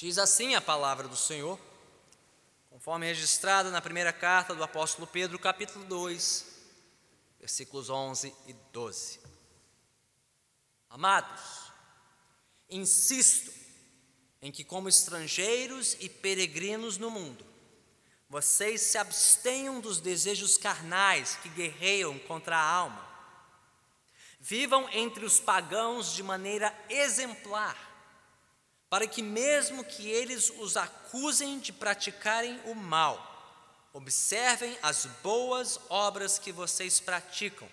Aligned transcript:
Diz 0.00 0.16
assim 0.16 0.54
a 0.54 0.60
palavra 0.60 1.08
do 1.08 1.16
Senhor, 1.16 1.58
conforme 2.70 3.06
registrada 3.06 3.68
na 3.68 3.80
primeira 3.80 4.12
carta 4.12 4.54
do 4.54 4.62
apóstolo 4.62 5.08
Pedro, 5.08 5.40
capítulo 5.40 5.84
2, 5.86 6.46
versículos 7.40 7.90
11 7.90 8.32
e 8.46 8.52
12. 8.72 9.18
Amados, 10.88 11.72
insisto 12.70 13.52
em 14.40 14.52
que, 14.52 14.62
como 14.62 14.88
estrangeiros 14.88 15.96
e 15.98 16.08
peregrinos 16.08 16.96
no 16.96 17.10
mundo, 17.10 17.44
vocês 18.28 18.80
se 18.82 18.98
abstenham 18.98 19.80
dos 19.80 20.00
desejos 20.00 20.56
carnais 20.56 21.34
que 21.42 21.48
guerreiam 21.48 22.16
contra 22.20 22.56
a 22.56 22.70
alma. 22.70 23.04
Vivam 24.38 24.88
entre 24.92 25.24
os 25.24 25.40
pagãos 25.40 26.12
de 26.12 26.22
maneira 26.22 26.72
exemplar, 26.88 27.87
para 28.88 29.06
que, 29.06 29.22
mesmo 29.22 29.84
que 29.84 30.08
eles 30.08 30.50
os 30.58 30.76
acusem 30.76 31.58
de 31.58 31.72
praticarem 31.72 32.60
o 32.64 32.74
mal, 32.74 33.28
observem 33.92 34.78
as 34.82 35.06
boas 35.22 35.78
obras 35.88 36.38
que 36.38 36.52
vocês 36.52 37.00
praticam 37.00 37.68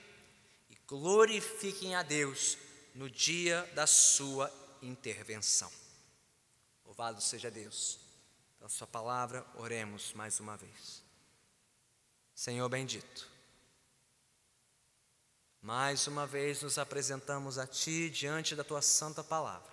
e 0.69 0.77
glorifiquem 0.87 1.95
a 1.95 2.03
Deus 2.03 2.57
no 2.93 3.09
dia 3.09 3.69
da 3.73 3.85
sua 3.85 4.51
intervenção. 4.81 5.71
Louvado 6.85 7.21
seja 7.21 7.51
Deus. 7.51 7.99
Pela 8.57 8.69
Sua 8.69 8.87
palavra, 8.87 9.45
oremos 9.55 10.13
mais 10.13 10.39
uma 10.39 10.57
vez. 10.57 11.03
Senhor 12.33 12.67
bendito, 12.67 13.29
mais 15.61 16.07
uma 16.07 16.25
vez 16.25 16.61
nos 16.61 16.77
apresentamos 16.77 17.57
a 17.57 17.67
Ti 17.67 18.09
diante 18.09 18.55
da 18.55 18.63
Tua 18.63 18.81
santa 18.81 19.23
palavra, 19.23 19.71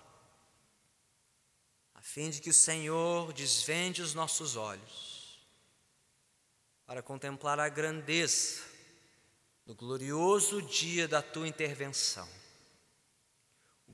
fim 2.03 2.29
de 2.29 2.39
que 2.39 2.51
o 2.51 2.53
Senhor 2.53 3.33
desvende 3.33 4.03
os 4.03 4.13
nossos 4.13 4.55
olhos 4.55 5.43
para 6.85 7.01
contemplar 7.01 7.59
a 7.59 7.67
grandeza 7.67 8.61
do 9.65 9.73
glorioso 9.73 10.61
dia 10.61 11.07
da 11.07 11.23
Tua 11.23 11.47
intervenção 11.47 12.29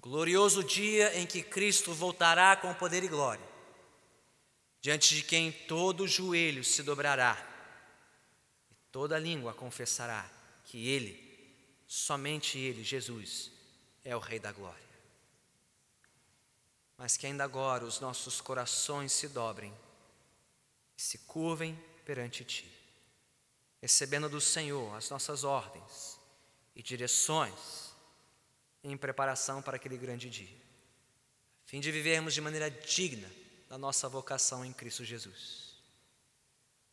glorioso 0.02 0.64
dia 0.64 1.18
em 1.20 1.26
que 1.26 1.44
Cristo 1.44 1.94
voltará 1.94 2.56
com 2.56 2.74
poder 2.74 3.04
e 3.04 3.08
glória, 3.08 3.46
diante 4.82 5.16
de 5.16 5.24
quem 5.24 5.52
todo 5.52 6.08
joelho 6.08 6.64
se 6.64 6.82
dobrará 6.84 7.38
e 8.72 8.76
toda 8.92 9.20
língua 9.20 9.54
confessará 9.54 10.30
que 10.66 10.88
Ele, 10.88 11.20
somente 11.86 12.58
Ele, 12.58 12.84
Jesus, 12.84 13.52
é 14.04 14.16
o 14.16 14.20
Rei 14.20 14.40
da 14.40 14.52
glória. 14.52 14.89
Mas 17.00 17.16
que 17.16 17.26
ainda 17.26 17.46
agora 17.46 17.86
os 17.86 18.02
nossos 18.02 18.42
corações 18.42 19.14
se 19.14 19.30
dobrem 19.30 19.74
e 20.98 21.02
se 21.02 21.18
curvem 21.20 21.74
perante 22.04 22.44
Ti, 22.44 22.70
recebendo 23.82 24.28
do 24.28 24.42
Senhor 24.42 24.94
as 24.94 25.10
nossas 25.10 25.46
ordens 25.46 26.20
e 26.76 26.84
direções 26.84 27.94
em 28.84 28.98
preparação 28.98 29.62
para 29.62 29.78
aquele 29.78 29.96
grande 29.96 30.30
dia, 30.30 30.58
a 31.66 31.70
fim 31.70 31.80
de 31.80 31.90
vivermos 31.90 32.34
de 32.34 32.42
maneira 32.42 32.70
digna 32.70 33.32
da 33.70 33.78
nossa 33.78 34.10
vocação 34.10 34.66
em 34.66 34.74
Cristo 34.74 35.06
Jesus. 35.06 35.76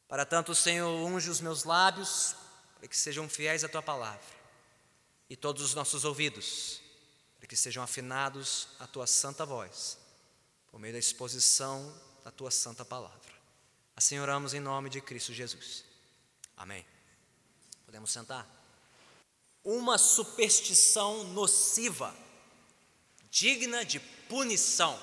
Para 0.07 0.25
tanto, 0.25 0.55
Senhor, 0.55 0.89
unge 1.05 1.29
os 1.29 1.41
meus 1.41 1.65
lábios, 1.65 2.37
para 2.77 2.87
que 2.87 2.97
sejam 2.97 3.29
fiéis 3.29 3.65
à 3.65 3.69
tua 3.69 3.83
palavra, 3.83 4.37
e 5.29 5.35
todos 5.35 5.65
os 5.65 5.75
nossos 5.75 6.05
ouvidos, 6.05 6.81
para 7.47 7.51
que 7.51 7.57
sejam 7.57 7.81
afinados 7.81 8.67
à 8.81 8.89
tua 8.89 9.07
santa 9.07 9.47
voz, 9.47 9.97
por 10.69 10.81
meio 10.81 10.93
da 10.93 10.99
exposição 10.99 11.95
da 12.25 12.33
tua 12.33 12.51
santa 12.51 12.85
palavra. 12.85 13.33
Assim 13.95 14.19
oramos 14.19 14.53
em 14.53 14.59
nome 14.59 14.91
de 14.91 15.01
Cristo 15.01 15.33
Jesus. 15.33 15.85
Amém. 16.57 16.85
Podemos 17.85 18.11
sentar? 18.11 18.57
uma 19.63 19.97
superstição 19.97 21.25
nociva, 21.25 22.15
digna 23.29 23.85
de 23.85 23.99
punição, 23.99 24.97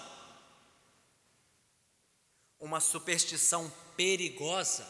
uma 2.57 2.79
superstição 2.79 3.69
perigosa 3.97 4.89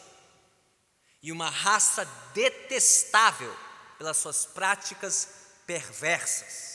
e 1.20 1.32
uma 1.32 1.50
raça 1.50 2.04
detestável 2.32 3.52
pelas 3.98 4.16
suas 4.16 4.46
práticas 4.46 5.28
perversas. 5.66 6.73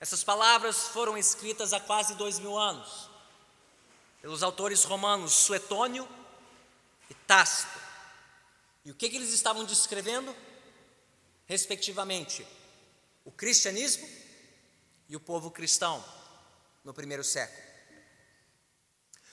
Essas 0.00 0.22
palavras 0.22 0.88
foram 0.88 1.16
escritas 1.16 1.72
há 1.72 1.80
quase 1.80 2.14
dois 2.14 2.38
mil 2.38 2.56
anos 2.56 3.10
pelos 4.20 4.42
autores 4.42 4.84
romanos 4.84 5.32
Suetônio 5.32 6.08
e 7.10 7.14
Tácito. 7.14 7.78
E 8.84 8.90
o 8.90 8.94
que, 8.94 9.08
que 9.08 9.16
eles 9.16 9.32
estavam 9.32 9.64
descrevendo? 9.64 10.34
respectivamente, 11.48 12.46
o 13.24 13.32
cristianismo 13.32 14.06
e 15.08 15.16
o 15.16 15.20
povo 15.20 15.50
cristão 15.50 16.04
no 16.84 16.92
primeiro 16.92 17.24
século. 17.24 17.66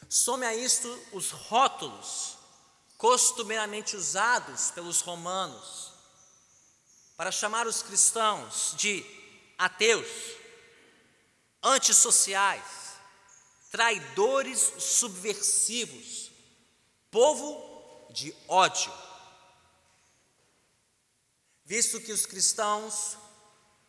Some 0.07 0.45
a 0.45 0.55
isto 0.55 0.87
os 1.11 1.31
rótulos 1.31 2.37
costumeiramente 2.97 3.97
usados 3.97 4.71
pelos 4.71 5.01
romanos 5.01 5.91
para 7.17 7.31
chamar 7.31 7.67
os 7.67 7.83
cristãos 7.83 8.73
de 8.77 9.03
ateus, 9.57 10.07
antissociais, 11.65 12.63
traidores 13.71 14.59
subversivos, 14.77 16.31
povo 17.09 18.07
de 18.11 18.33
ódio. 18.47 18.93
Visto 21.65 21.99
que 21.99 22.11
os 22.11 22.27
cristãos 22.27 23.17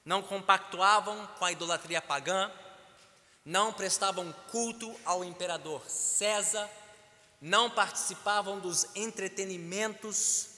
não 0.02 0.22
compactuavam 0.22 1.26
com 1.38 1.44
a 1.44 1.52
idolatria 1.52 2.00
pagã, 2.00 2.50
não 3.44 3.72
prestavam 3.72 4.32
culto 4.50 4.98
ao 5.04 5.22
imperador 5.22 5.82
César, 5.86 6.68
não 7.40 7.68
participavam 7.68 8.58
dos 8.58 8.86
entretenimentos 8.96 10.48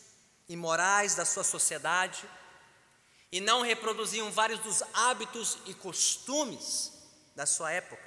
imorais 0.48 1.16
da 1.16 1.24
sua 1.24 1.42
sociedade 1.42 2.24
e 3.32 3.40
não 3.40 3.62
reproduziam 3.62 4.30
vários 4.30 4.60
dos 4.60 4.82
hábitos 4.94 5.58
e 5.66 5.74
costumes 5.74 6.97
da 7.38 7.46
sua 7.46 7.70
época. 7.70 8.02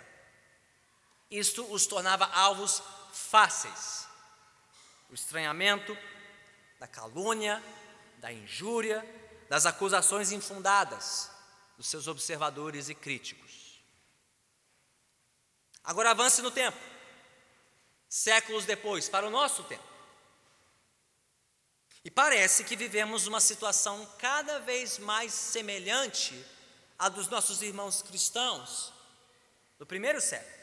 Isto 1.32 1.64
os 1.72 1.86
tornava 1.86 2.26
alvos 2.26 2.84
fáceis. 3.14 4.06
O 5.10 5.14
estranhamento, 5.14 5.98
da 6.78 6.86
calúnia, 6.86 7.64
da 8.18 8.30
injúria, 8.30 9.00
das 9.48 9.66
acusações 9.66 10.34
infundadas 10.34 11.32
dos 11.78 11.88
seus 11.88 12.08
observadores 12.08 12.90
e 12.90 12.94
críticos. 12.94 13.82
Agora 15.82 16.12
avance 16.12 16.42
no 16.42 16.52
tempo, 16.52 16.78
séculos 18.10 18.66
depois, 18.66 19.08
para 19.08 19.26
o 19.26 19.32
nosso 19.32 19.64
tempo. 19.64 19.90
E 22.04 22.12
parece 22.12 22.66
que 22.66 22.76
vivemos 22.76 23.28
uma 23.28 23.40
situação 23.40 24.06
cada 24.20 24.60
vez 24.60 25.00
mais 25.00 25.32
semelhante 25.34 26.46
à 27.00 27.08
dos 27.08 27.30
nossos 27.30 27.62
irmãos 27.62 28.02
cristãos 28.02 29.00
do 29.82 29.86
primeiro 29.88 30.22
século. 30.22 30.56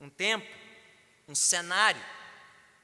Um 0.00 0.10
tempo, 0.10 0.52
um 1.28 1.34
cenário 1.34 2.04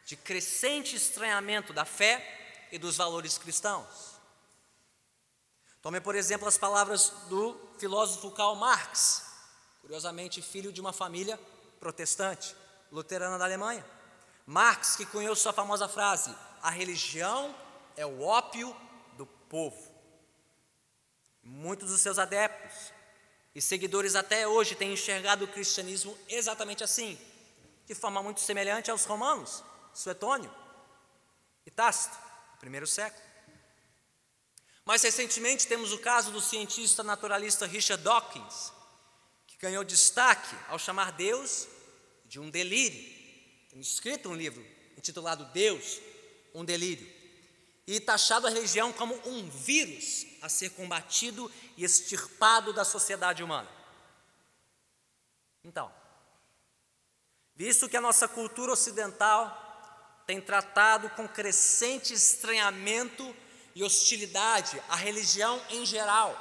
de 0.04 0.16
crescente 0.16 0.94
estranhamento 0.94 1.72
da 1.72 1.84
fé 1.84 2.68
e 2.70 2.78
dos 2.78 2.96
valores 2.96 3.36
cristãos. 3.38 4.14
Tome, 5.82 6.00
por 6.00 6.14
exemplo, 6.14 6.46
as 6.46 6.56
palavras 6.56 7.10
do 7.28 7.58
filósofo 7.80 8.30
Karl 8.30 8.54
Marx, 8.54 9.32
curiosamente 9.80 10.40
filho 10.42 10.72
de 10.72 10.80
uma 10.80 10.92
família 10.92 11.36
protestante, 11.80 12.54
luterana 12.92 13.36
da 13.36 13.46
Alemanha. 13.46 13.84
Marx, 14.46 14.94
que 14.94 15.06
cunhou 15.06 15.34
sua 15.34 15.52
famosa 15.52 15.88
frase: 15.88 16.32
a 16.62 16.70
religião 16.70 17.52
é 17.96 18.06
o 18.06 18.22
ópio 18.22 18.76
do 19.14 19.26
povo. 19.26 19.92
Muitos 21.42 21.90
dos 21.90 22.00
seus 22.00 22.16
adeptos 22.16 22.96
e 23.58 23.60
seguidores 23.60 24.14
até 24.14 24.46
hoje 24.46 24.76
têm 24.76 24.92
enxergado 24.92 25.44
o 25.44 25.48
cristianismo 25.48 26.16
exatamente 26.28 26.84
assim, 26.84 27.18
de 27.86 27.92
forma 27.92 28.22
muito 28.22 28.40
semelhante 28.40 28.88
aos 28.88 29.04
romanos, 29.04 29.64
Suetônio 29.92 30.48
e 31.66 31.70
Tácito, 31.72 32.16
primeiro 32.60 32.86
século. 32.86 33.20
Mais 34.84 35.02
recentemente 35.02 35.66
temos 35.66 35.92
o 35.92 35.98
caso 35.98 36.30
do 36.30 36.40
cientista 36.40 37.02
naturalista 37.02 37.66
Richard 37.66 38.00
Dawkins, 38.04 38.72
que 39.48 39.58
ganhou 39.58 39.82
destaque 39.82 40.54
ao 40.68 40.78
chamar 40.78 41.10
Deus 41.10 41.66
de 42.26 42.38
um 42.38 42.48
delírio. 42.48 43.02
Tem 43.70 43.80
escrito 43.80 44.28
um 44.28 44.36
livro 44.36 44.64
intitulado 44.96 45.44
Deus, 45.46 45.98
um 46.54 46.64
delírio, 46.64 47.12
e 47.88 47.98
taxado 47.98 48.46
a 48.46 48.50
religião 48.50 48.92
como 48.92 49.18
um 49.26 49.48
vírus 49.48 50.26
a 50.42 50.48
ser 50.50 50.68
combatido 50.70 51.50
e 51.74 51.84
extirpado 51.84 52.70
da 52.70 52.84
sociedade 52.84 53.42
humana. 53.42 53.68
Então, 55.64 55.90
visto 57.56 57.88
que 57.88 57.96
a 57.96 58.00
nossa 58.00 58.28
cultura 58.28 58.72
ocidental 58.72 60.22
tem 60.26 60.38
tratado 60.38 61.08
com 61.10 61.26
crescente 61.26 62.12
estranhamento 62.12 63.34
e 63.74 63.82
hostilidade 63.82 64.82
a 64.90 64.94
religião 64.94 65.58
em 65.70 65.86
geral 65.86 66.38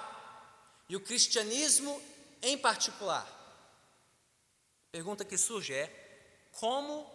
e 0.90 0.98
o 0.98 1.02
cristianismo 1.02 2.02
em 2.42 2.58
particular. 2.58 3.26
A 3.26 4.92
pergunta 4.92 5.24
que 5.24 5.38
surge 5.38 5.74
é: 5.74 6.50
como 6.52 7.10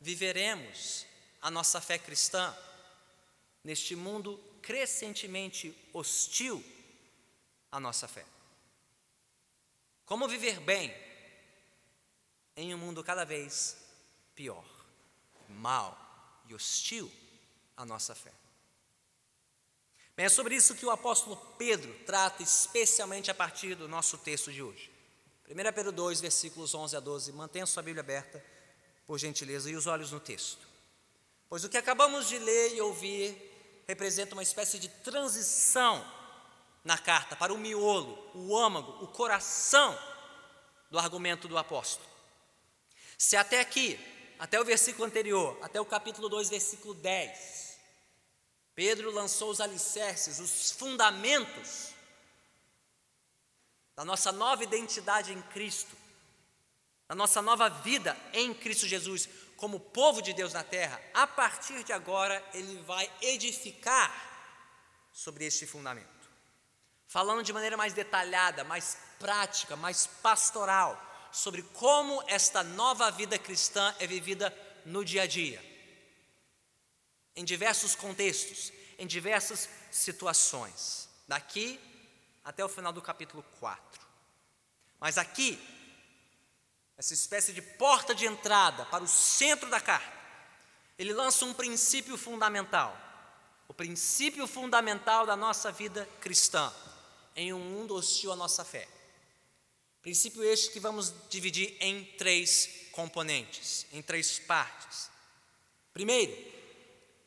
viveremos 0.00 1.06
a 1.40 1.52
nossa 1.52 1.80
fé 1.80 1.98
cristã 1.98 2.52
neste 3.62 3.94
mundo 3.94 4.38
crescentemente 4.62 5.76
hostil 5.92 6.64
à 7.70 7.78
nossa 7.80 8.06
fé? 8.08 8.24
Como 10.04 10.28
viver 10.28 10.60
bem 10.60 10.94
em 12.56 12.74
um 12.74 12.78
mundo 12.78 13.02
cada 13.04 13.24
vez 13.24 13.76
pior? 14.34 14.80
mal 15.50 15.98
e 16.48 16.54
hostil 16.54 17.10
à 17.76 17.84
nossa 17.84 18.14
fé. 18.14 18.32
Bem, 20.16 20.26
é 20.26 20.28
sobre 20.28 20.54
isso 20.54 20.74
que 20.74 20.84
o 20.84 20.90
apóstolo 20.90 21.36
Pedro 21.56 21.92
trata 22.04 22.42
especialmente 22.42 23.30
a 23.30 23.34
partir 23.34 23.74
do 23.74 23.88
nosso 23.88 24.18
texto 24.18 24.52
de 24.52 24.62
hoje. 24.62 24.90
1 25.48 25.72
Pedro 25.72 25.92
2, 25.92 26.20
versículos 26.20 26.74
11 26.74 26.96
a 26.96 27.00
12. 27.00 27.32
Mantenha 27.32 27.66
sua 27.66 27.82
Bíblia 27.82 28.02
aberta, 28.02 28.44
por 29.06 29.18
gentileza, 29.18 29.70
e 29.70 29.76
os 29.76 29.86
olhos 29.86 30.12
no 30.12 30.20
texto. 30.20 30.68
Pois 31.48 31.64
o 31.64 31.68
que 31.68 31.78
acabamos 31.78 32.28
de 32.28 32.38
ler 32.38 32.74
e 32.74 32.80
ouvir 32.80 33.49
representa 33.90 34.34
uma 34.34 34.42
espécie 34.42 34.78
de 34.78 34.88
transição 34.88 36.04
na 36.84 36.96
carta 36.96 37.36
para 37.36 37.52
o 37.52 37.58
miolo, 37.58 38.18
o 38.34 38.56
âmago, 38.56 39.04
o 39.04 39.08
coração 39.08 39.98
do 40.90 40.98
argumento 40.98 41.48
do 41.48 41.58
apóstolo. 41.58 42.08
Se 43.18 43.36
até 43.36 43.60
aqui 43.60 43.98
até 44.38 44.58
o 44.58 44.64
versículo 44.64 45.04
anterior, 45.04 45.58
até 45.60 45.78
o 45.78 45.84
capítulo 45.84 46.28
2, 46.28 46.48
versículo 46.48 46.94
10, 46.94 47.78
Pedro 48.74 49.10
lançou 49.10 49.50
os 49.50 49.60
alicerces, 49.60 50.38
os 50.38 50.70
fundamentos 50.70 51.90
da 53.94 54.02
nossa 54.02 54.32
nova 54.32 54.64
identidade 54.64 55.32
em 55.34 55.42
Cristo, 55.42 55.94
da 57.06 57.14
nossa 57.14 57.42
nova 57.42 57.68
vida 57.68 58.16
em 58.32 58.54
Cristo 58.54 58.86
Jesus, 58.86 59.28
como 59.60 59.78
povo 59.78 60.22
de 60.22 60.32
Deus 60.32 60.54
na 60.54 60.64
terra. 60.64 61.00
A 61.12 61.26
partir 61.26 61.84
de 61.84 61.92
agora, 61.92 62.42
ele 62.54 62.80
vai 62.82 63.08
edificar 63.20 64.10
sobre 65.12 65.44
este 65.44 65.66
fundamento, 65.66 66.30
falando 67.06 67.42
de 67.42 67.52
maneira 67.52 67.76
mais 67.76 67.92
detalhada, 67.92 68.64
mais 68.64 68.96
prática, 69.18 69.76
mais 69.76 70.06
pastoral 70.06 70.98
sobre 71.30 71.62
como 71.62 72.22
esta 72.26 72.64
nova 72.64 73.10
vida 73.10 73.38
cristã 73.38 73.94
é 74.00 74.06
vivida 74.06 74.56
no 74.86 75.04
dia 75.04 75.22
a 75.22 75.26
dia, 75.26 75.62
em 77.36 77.44
diversos 77.44 77.94
contextos, 77.94 78.72
em 78.98 79.06
diversas 79.06 79.68
situações, 79.90 81.08
daqui 81.28 81.78
até 82.42 82.64
o 82.64 82.68
final 82.68 82.92
do 82.92 83.02
capítulo 83.02 83.44
4. 83.60 84.00
Mas 84.98 85.18
aqui, 85.18 85.58
essa 87.00 87.14
espécie 87.14 87.54
de 87.54 87.62
porta 87.62 88.14
de 88.14 88.26
entrada 88.26 88.84
para 88.84 89.02
o 89.02 89.08
centro 89.08 89.70
da 89.70 89.80
carta, 89.80 90.20
ele 90.98 91.14
lança 91.14 91.46
um 91.46 91.54
princípio 91.54 92.14
fundamental, 92.18 92.94
o 93.66 93.72
princípio 93.72 94.46
fundamental 94.46 95.24
da 95.24 95.34
nossa 95.34 95.72
vida 95.72 96.06
cristã, 96.20 96.70
em 97.34 97.54
um 97.54 97.58
mundo 97.58 97.94
hostil 97.94 98.30
à 98.30 98.36
nossa 98.36 98.66
fé. 98.66 98.86
Princípio 100.02 100.44
este 100.44 100.72
que 100.72 100.78
vamos 100.78 101.14
dividir 101.30 101.74
em 101.80 102.04
três 102.18 102.68
componentes, 102.92 103.86
em 103.92 104.02
três 104.02 104.38
partes. 104.38 105.10
Primeiro, 105.94 106.36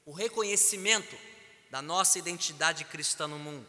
o 0.05 0.11
reconhecimento 0.11 1.17
da 1.71 1.81
nossa 1.81 2.19
identidade 2.19 2.85
cristã 2.85 3.27
no 3.27 3.39
mundo. 3.39 3.67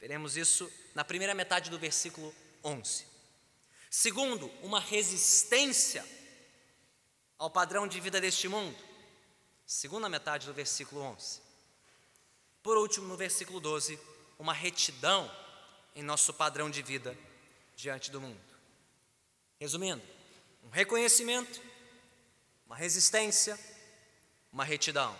Veremos 0.00 0.36
isso 0.36 0.68
na 0.96 1.04
primeira 1.04 1.32
metade 1.32 1.70
do 1.70 1.78
versículo 1.78 2.34
11. 2.64 3.11
Segundo, 3.94 4.50
uma 4.62 4.80
resistência 4.80 6.02
ao 7.38 7.50
padrão 7.50 7.86
de 7.86 8.00
vida 8.00 8.18
deste 8.18 8.48
mundo. 8.48 8.74
Segunda 9.66 10.08
metade 10.08 10.46
do 10.46 10.54
versículo 10.54 11.02
11. 11.02 11.42
Por 12.62 12.78
último, 12.78 13.06
no 13.06 13.18
versículo 13.18 13.60
12, 13.60 14.00
uma 14.38 14.54
retidão 14.54 15.30
em 15.94 16.02
nosso 16.02 16.32
padrão 16.32 16.70
de 16.70 16.80
vida 16.80 17.14
diante 17.76 18.10
do 18.10 18.18
mundo. 18.18 18.40
Resumindo, 19.60 20.02
um 20.64 20.70
reconhecimento, 20.70 21.60
uma 22.64 22.76
resistência, 22.76 23.60
uma 24.50 24.64
retidão. 24.64 25.14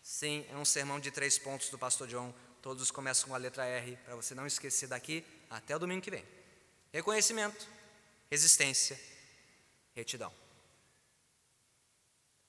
Sim, 0.00 0.46
é 0.48 0.56
um 0.56 0.64
sermão 0.64 1.00
de 1.00 1.10
três 1.10 1.36
pontos 1.36 1.70
do 1.70 1.78
pastor 1.78 2.06
John, 2.06 2.32
todos 2.62 2.92
começam 2.92 3.28
com 3.28 3.34
a 3.34 3.38
letra 3.38 3.66
R, 3.66 3.96
para 4.04 4.14
você 4.14 4.32
não 4.32 4.46
esquecer 4.46 4.86
daqui 4.86 5.26
até 5.50 5.74
o 5.74 5.78
domingo 5.80 6.02
que 6.02 6.12
vem. 6.12 6.37
Reconhecimento, 6.92 7.66
resistência, 8.30 8.98
retidão. 9.94 10.32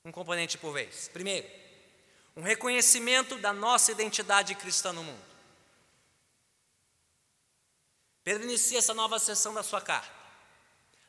Um 0.06 0.12
componente 0.12 0.57
por 0.57 0.74
vez. 0.74 1.09
Primeiro, 1.09 1.47
um 2.36 2.41
reconhecimento 2.41 3.38
da 3.38 3.51
nossa 3.51 3.91
identidade 3.91 4.56
cristã 4.56 4.94
no 4.94 5.03
mundo. 5.03 5.30
Pedro 8.24 8.44
inicia 8.44 8.80
essa 8.80 8.94
nova 8.94 9.19
sessão 9.19 9.53
da 9.53 9.63
sua 9.63 9.81
carta, 9.81 10.13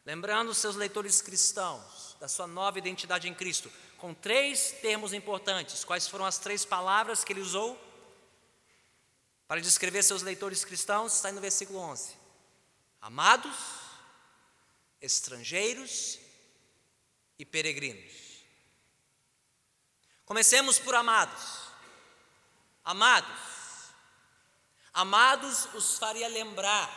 lembrando 0.05 0.55
seus 0.55 0.75
leitores 0.75 1.21
cristãos 1.21 2.17
da 2.19 2.27
sua 2.29 2.47
nova 2.47 2.79
identidade 2.79 3.29
em 3.29 3.35
Cristo, 3.35 3.71
com 3.97 4.13
três 4.13 4.73
termos 4.83 5.13
importantes. 5.13 5.85
Quais 5.85 6.09
foram 6.09 6.25
as 6.25 6.39
três 6.39 6.65
palavras 6.65 7.23
que 7.23 7.33
ele 7.33 7.41
usou 7.41 7.79
para 9.47 9.61
descrever 9.61 10.03
seus 10.03 10.23
leitores 10.23 10.65
cristãos? 10.65 11.15
Está 11.15 11.31
no 11.31 11.41
versículo 11.41 11.79
11: 11.79 12.20
amados, 13.01 13.57
estrangeiros 15.01 16.19
e 17.39 17.45
peregrinos. 17.45 18.13
Comecemos 20.25 20.79
por 20.79 20.95
amados. 20.95 21.71
Amados. 22.85 23.51
Amados 24.93 25.69
os 25.75 25.99
faria 25.99 26.29
lembrar 26.29 26.91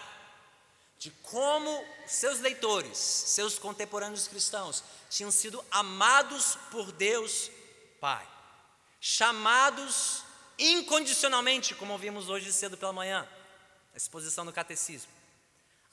de 0.98 1.12
como 1.22 1.86
seus 2.08 2.40
leitores, 2.40 2.98
seus 2.98 3.60
contemporâneos 3.60 4.28
cristãos, 4.28 4.84
tinham 5.10 5.32
sido 5.32 5.64
amados 5.70 6.58
por 6.72 6.92
Deus 6.92 7.52
Pai, 8.00 8.28
chamados 9.00 10.24
incondicionalmente, 10.58 11.76
como 11.76 11.94
ouvimos 11.94 12.30
hoje 12.30 12.52
cedo 12.52 12.78
pela 12.78 12.92
manhã, 12.92 13.28
na 13.92 13.98
exposição 13.98 14.46
do 14.46 14.52
catecismo, 14.52 15.12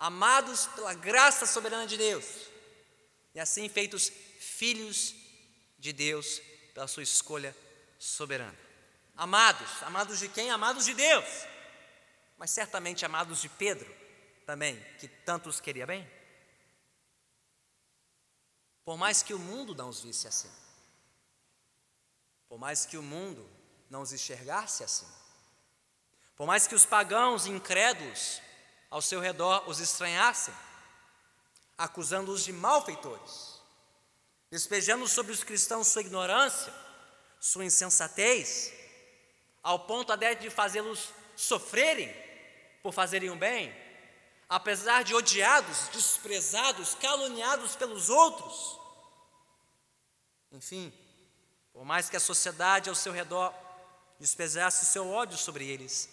amados 0.00 0.64
pela 0.68 0.94
graça 0.94 1.44
soberana 1.44 1.86
de 1.86 1.98
Deus, 1.98 2.24
e 3.34 3.38
assim 3.38 3.68
feitos 3.68 4.10
filhos 4.40 5.14
de 5.78 5.92
Deus 5.92 6.40
pela 6.72 6.88
sua 6.88 7.02
escolha 7.02 7.54
soberana. 7.98 8.58
Amados, 9.14 9.68
amados 9.82 10.18
de 10.18 10.28
quem? 10.30 10.50
Amados 10.50 10.86
de 10.86 10.94
Deus, 10.94 11.26
mas 12.38 12.50
certamente 12.50 13.04
amados 13.04 13.42
de 13.42 13.50
Pedro, 13.50 13.94
também, 14.46 14.82
que 14.98 15.06
tantos 15.06 15.60
queria 15.60 15.86
bem? 15.86 16.10
Por 18.82 18.96
mais 18.96 19.22
que 19.22 19.34
o 19.34 19.38
mundo 19.38 19.74
não 19.74 19.90
os 19.90 20.00
visse 20.00 20.26
assim, 20.26 20.50
por 22.48 22.58
mais 22.58 22.86
que 22.86 22.96
o 22.96 23.02
mundo 23.02 23.46
não 23.90 24.00
os 24.00 24.14
enxergasse 24.14 24.82
assim, 24.82 25.06
por 26.34 26.46
mais 26.46 26.66
que 26.66 26.74
os 26.74 26.86
pagãos 26.86 27.44
incrédulos 27.44 28.40
ao 28.90 29.00
seu 29.00 29.20
redor 29.20 29.68
os 29.68 29.78
estranhassem, 29.78 30.52
acusando-os 31.78 32.44
de 32.44 32.52
malfeitores, 32.52 33.60
despejando 34.50 35.06
sobre 35.06 35.32
os 35.32 35.44
cristãos 35.44 35.86
sua 35.86 36.02
ignorância, 36.02 36.74
sua 37.38 37.64
insensatez, 37.64 38.72
ao 39.62 39.86
ponto 39.86 40.12
até 40.12 40.34
de 40.34 40.50
fazê-los 40.50 41.10
sofrerem 41.36 42.12
por 42.82 42.92
fazerem 42.92 43.30
o 43.30 43.36
bem, 43.36 43.74
apesar 44.48 45.04
de 45.04 45.14
odiados, 45.14 45.88
desprezados, 45.88 46.94
caluniados 46.94 47.76
pelos 47.76 48.10
outros. 48.10 48.78
Enfim, 50.50 50.92
por 51.72 51.84
mais 51.84 52.10
que 52.10 52.16
a 52.16 52.20
sociedade 52.20 52.88
ao 52.88 52.94
seu 52.96 53.12
redor 53.12 53.54
despejasse 54.18 54.86
seu 54.86 55.08
ódio 55.08 55.38
sobre 55.38 55.66
eles, 55.66 56.10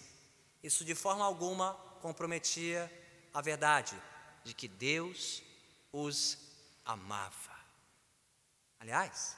isso 0.61 0.85
de 0.85 0.93
forma 0.93 1.25
alguma 1.25 1.86
comprometia 1.97 2.91
a 3.33 3.41
verdade 3.41 3.95
de 4.43 4.53
que 4.53 4.67
Deus 4.67 5.43
os 5.91 6.37
amava. 6.85 7.57
Aliás, 8.79 9.35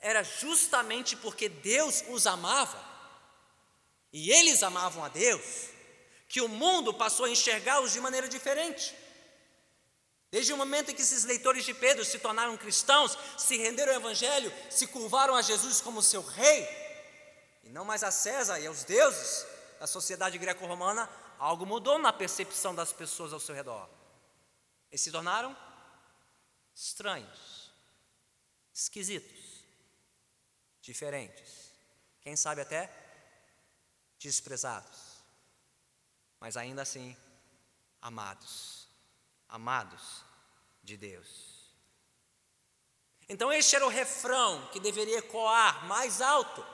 era 0.00 0.22
justamente 0.22 1.16
porque 1.16 1.48
Deus 1.48 2.04
os 2.08 2.26
amava 2.26 2.82
e 4.12 4.30
eles 4.30 4.62
amavam 4.62 5.04
a 5.04 5.08
Deus 5.08 5.68
que 6.28 6.40
o 6.40 6.48
mundo 6.48 6.92
passou 6.94 7.26
a 7.26 7.30
enxergá-los 7.30 7.92
de 7.92 8.00
maneira 8.00 8.28
diferente. 8.28 8.94
Desde 10.30 10.52
o 10.52 10.56
momento 10.58 10.90
em 10.90 10.94
que 10.94 11.00
esses 11.00 11.24
leitores 11.24 11.64
de 11.64 11.72
Pedro 11.72 12.04
se 12.04 12.18
tornaram 12.18 12.56
cristãos, 12.56 13.18
se 13.38 13.56
renderam 13.56 13.92
ao 13.92 14.00
Evangelho, 14.00 14.52
se 14.70 14.86
curvaram 14.86 15.34
a 15.34 15.40
Jesus 15.40 15.80
como 15.80 16.02
seu 16.02 16.20
rei, 16.20 16.68
e 17.64 17.70
não 17.70 17.84
mais 17.84 18.04
a 18.04 18.10
César 18.10 18.60
e 18.60 18.66
aos 18.66 18.84
deuses 18.84 19.46
da 19.80 19.86
sociedade 19.86 20.36
greco-romana, 20.36 21.08
algo 21.38 21.64
mudou 21.64 21.98
na 21.98 22.12
percepção 22.12 22.74
das 22.74 22.92
pessoas 22.92 23.32
ao 23.32 23.40
seu 23.40 23.54
redor. 23.54 23.88
Eles 24.90 25.00
se 25.00 25.12
tornaram 25.12 25.56
estranhos, 26.74 27.72
esquisitos, 28.72 29.64
diferentes, 30.80 31.72
quem 32.20 32.36
sabe 32.36 32.60
até 32.60 32.90
desprezados, 34.18 35.22
mas 36.40 36.56
ainda 36.56 36.82
assim 36.82 37.16
amados, 38.00 38.88
amados 39.48 40.24
de 40.82 40.96
Deus. 40.96 41.58
Então, 43.28 43.52
este 43.52 43.76
era 43.76 43.84
o 43.84 43.90
refrão 43.90 44.68
que 44.68 44.80
deveria 44.80 45.18
ecoar 45.18 45.84
mais 45.86 46.22
alto 46.22 46.64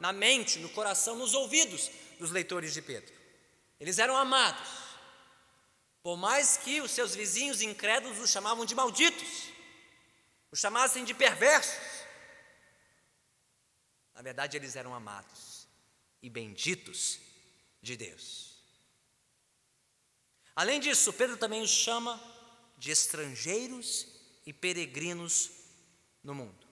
na 0.00 0.12
mente, 0.12 0.58
no 0.58 0.68
coração, 0.70 1.14
nos 1.14 1.34
ouvidos 1.34 1.88
dos 2.18 2.32
leitores 2.32 2.74
de 2.74 2.82
Pedro. 2.82 3.19
Eles 3.80 3.98
eram 3.98 4.14
amados, 4.14 4.68
por 6.02 6.16
mais 6.18 6.58
que 6.58 6.82
os 6.82 6.90
seus 6.90 7.14
vizinhos 7.14 7.62
incrédulos 7.62 8.18
os 8.18 8.30
chamavam 8.30 8.66
de 8.66 8.74
malditos, 8.74 9.48
os 10.50 10.60
chamassem 10.60 11.02
de 11.02 11.14
perversos. 11.14 12.04
Na 14.14 14.20
verdade, 14.20 14.58
eles 14.58 14.76
eram 14.76 14.94
amados 14.94 15.66
e 16.22 16.28
benditos 16.28 17.18
de 17.80 17.96
Deus. 17.96 18.50
Além 20.54 20.78
disso, 20.78 21.10
Pedro 21.14 21.38
também 21.38 21.62
os 21.62 21.70
chama 21.70 22.20
de 22.76 22.90
estrangeiros 22.90 24.06
e 24.44 24.52
peregrinos 24.52 25.50
no 26.22 26.34
mundo. 26.34 26.66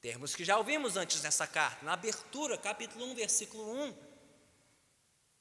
Termos 0.00 0.34
que 0.34 0.44
já 0.44 0.58
ouvimos 0.58 0.96
antes 0.96 1.22
nessa 1.22 1.46
carta, 1.46 1.84
na 1.84 1.92
abertura, 1.92 2.58
capítulo 2.58 3.04
1, 3.06 3.14
versículo 3.14 3.70
1. 3.86 4.03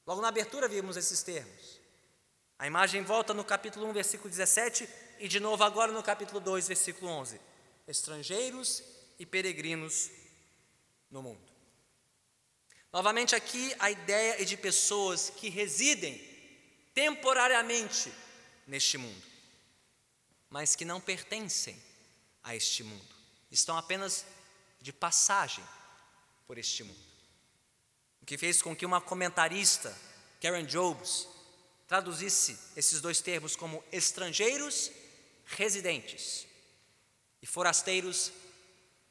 Logo 0.06 0.22
na 0.22 0.28
abertura 0.28 0.68
vimos 0.68 0.98
esses 0.98 1.24
termos. 1.24 1.80
A 2.60 2.68
imagem 2.68 3.04
volta 3.04 3.34
no 3.34 3.44
capítulo 3.44 3.88
1, 3.88 3.94
versículo 3.94 4.30
17 4.30 4.88
e 5.20 5.28
de 5.28 5.40
novo 5.40 5.64
agora 5.64 5.92
no 5.92 6.04
capítulo 6.04 6.40
2, 6.40 6.68
versículo 6.68 7.12
11. 7.12 7.40
Estrangeiros 7.88 8.84
e 9.18 9.26
peregrinos 9.26 10.10
no 11.10 11.22
mundo. 11.22 11.42
Novamente 12.92 13.36
aqui 13.36 13.74
a 13.80 13.90
ideia 13.90 14.42
é 14.42 14.46
de 14.46 14.56
pessoas 14.56 15.30
que 15.30 15.50
residem 15.50 16.22
temporariamente 16.94 18.14
neste 18.68 18.98
mundo, 18.98 19.24
mas 20.50 20.76
que 20.76 20.86
não 20.86 21.02
pertencem 21.02 21.82
a 22.44 22.56
este 22.56 22.84
mundo, 22.84 23.16
estão 23.50 23.78
apenas 23.78 24.26
de 24.80 24.94
passagem 24.94 25.64
por 26.46 26.58
este 26.58 26.84
mundo. 26.84 27.13
O 28.24 28.26
que 28.26 28.38
fez 28.38 28.62
com 28.62 28.74
que 28.74 28.86
uma 28.86 29.02
comentarista, 29.02 29.94
Karen 30.42 30.64
Jobs, 30.64 31.28
traduzisse 31.86 32.58
esses 32.74 33.02
dois 33.02 33.20
termos 33.20 33.54
como 33.54 33.84
estrangeiros 33.92 34.90
residentes 35.46 36.48
e 37.42 37.46
forasteiros 37.46 38.32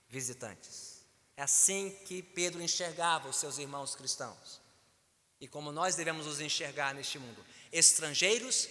visitantes. 0.08 1.04
É 1.36 1.42
assim 1.42 1.90
que 2.06 2.22
Pedro 2.22 2.62
enxergava 2.62 3.28
os 3.28 3.36
seus 3.36 3.58
irmãos 3.58 3.94
cristãos. 3.94 4.62
E 5.38 5.46
como 5.46 5.70
nós 5.70 5.94
devemos 5.94 6.26
os 6.26 6.40
enxergar 6.40 6.94
neste 6.94 7.18
mundo: 7.18 7.44
estrangeiros 7.70 8.66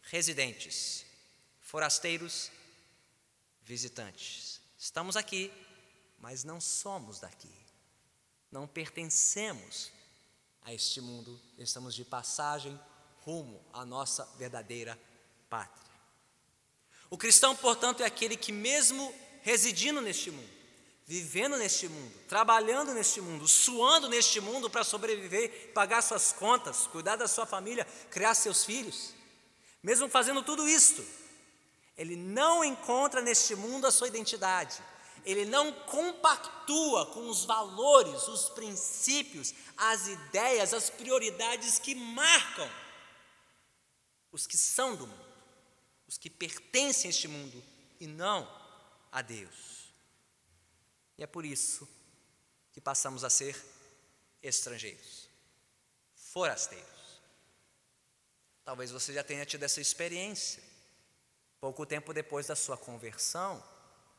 residentes, 0.00 1.04
forasteiros 1.60 2.52
visitantes. 3.64 4.60
Estamos 4.78 5.16
aqui, 5.16 5.52
mas 6.20 6.44
não 6.44 6.60
somos 6.60 7.18
daqui. 7.18 7.65
Não 8.56 8.66
pertencemos 8.66 9.92
a 10.62 10.72
este 10.72 10.98
mundo, 10.98 11.38
estamos 11.58 11.94
de 11.94 12.06
passagem 12.06 12.80
rumo 13.20 13.62
à 13.70 13.84
nossa 13.84 14.24
verdadeira 14.38 14.98
pátria. 15.50 15.92
O 17.10 17.18
cristão, 17.18 17.54
portanto, 17.54 18.02
é 18.02 18.06
aquele 18.06 18.34
que, 18.34 18.52
mesmo 18.52 19.14
residindo 19.42 20.00
neste 20.00 20.30
mundo, 20.30 20.48
vivendo 21.04 21.58
neste 21.58 21.86
mundo, 21.86 22.18
trabalhando 22.26 22.94
neste 22.94 23.20
mundo, 23.20 23.46
suando 23.46 24.08
neste 24.08 24.40
mundo 24.40 24.70
para 24.70 24.84
sobreviver, 24.84 25.74
pagar 25.74 26.00
suas 26.00 26.32
contas, 26.32 26.86
cuidar 26.86 27.16
da 27.16 27.28
sua 27.28 27.44
família, 27.44 27.84
criar 28.10 28.32
seus 28.32 28.64
filhos, 28.64 29.12
mesmo 29.82 30.08
fazendo 30.08 30.42
tudo 30.42 30.66
isto, 30.66 31.04
ele 31.94 32.16
não 32.16 32.64
encontra 32.64 33.20
neste 33.20 33.54
mundo 33.54 33.86
a 33.86 33.90
sua 33.90 34.08
identidade, 34.08 34.82
ele 35.26 35.44
não 35.44 35.72
compactua 35.72 37.06
com 37.06 37.28
os 37.28 37.44
valores, 37.44 38.28
os 38.28 38.48
princípios, 38.50 39.52
as 39.76 40.06
ideias, 40.06 40.72
as 40.72 40.88
prioridades 40.88 41.80
que 41.80 41.96
marcam 41.96 42.70
os 44.30 44.46
que 44.46 44.56
são 44.56 44.94
do 44.94 45.04
mundo, 45.04 45.26
os 46.06 46.16
que 46.16 46.30
pertencem 46.30 47.08
a 47.08 47.10
este 47.10 47.26
mundo 47.26 47.62
e 47.98 48.06
não 48.06 48.48
a 49.10 49.20
Deus. 49.20 49.92
E 51.18 51.24
é 51.24 51.26
por 51.26 51.44
isso 51.44 51.88
que 52.72 52.80
passamos 52.80 53.24
a 53.24 53.30
ser 53.30 53.60
estrangeiros, 54.40 55.28
forasteiros. 56.14 56.86
Talvez 58.64 58.92
você 58.92 59.12
já 59.12 59.24
tenha 59.24 59.44
tido 59.44 59.64
essa 59.64 59.80
experiência, 59.80 60.62
pouco 61.60 61.84
tempo 61.84 62.14
depois 62.14 62.46
da 62.46 62.54
sua 62.54 62.76
conversão, 62.76 63.60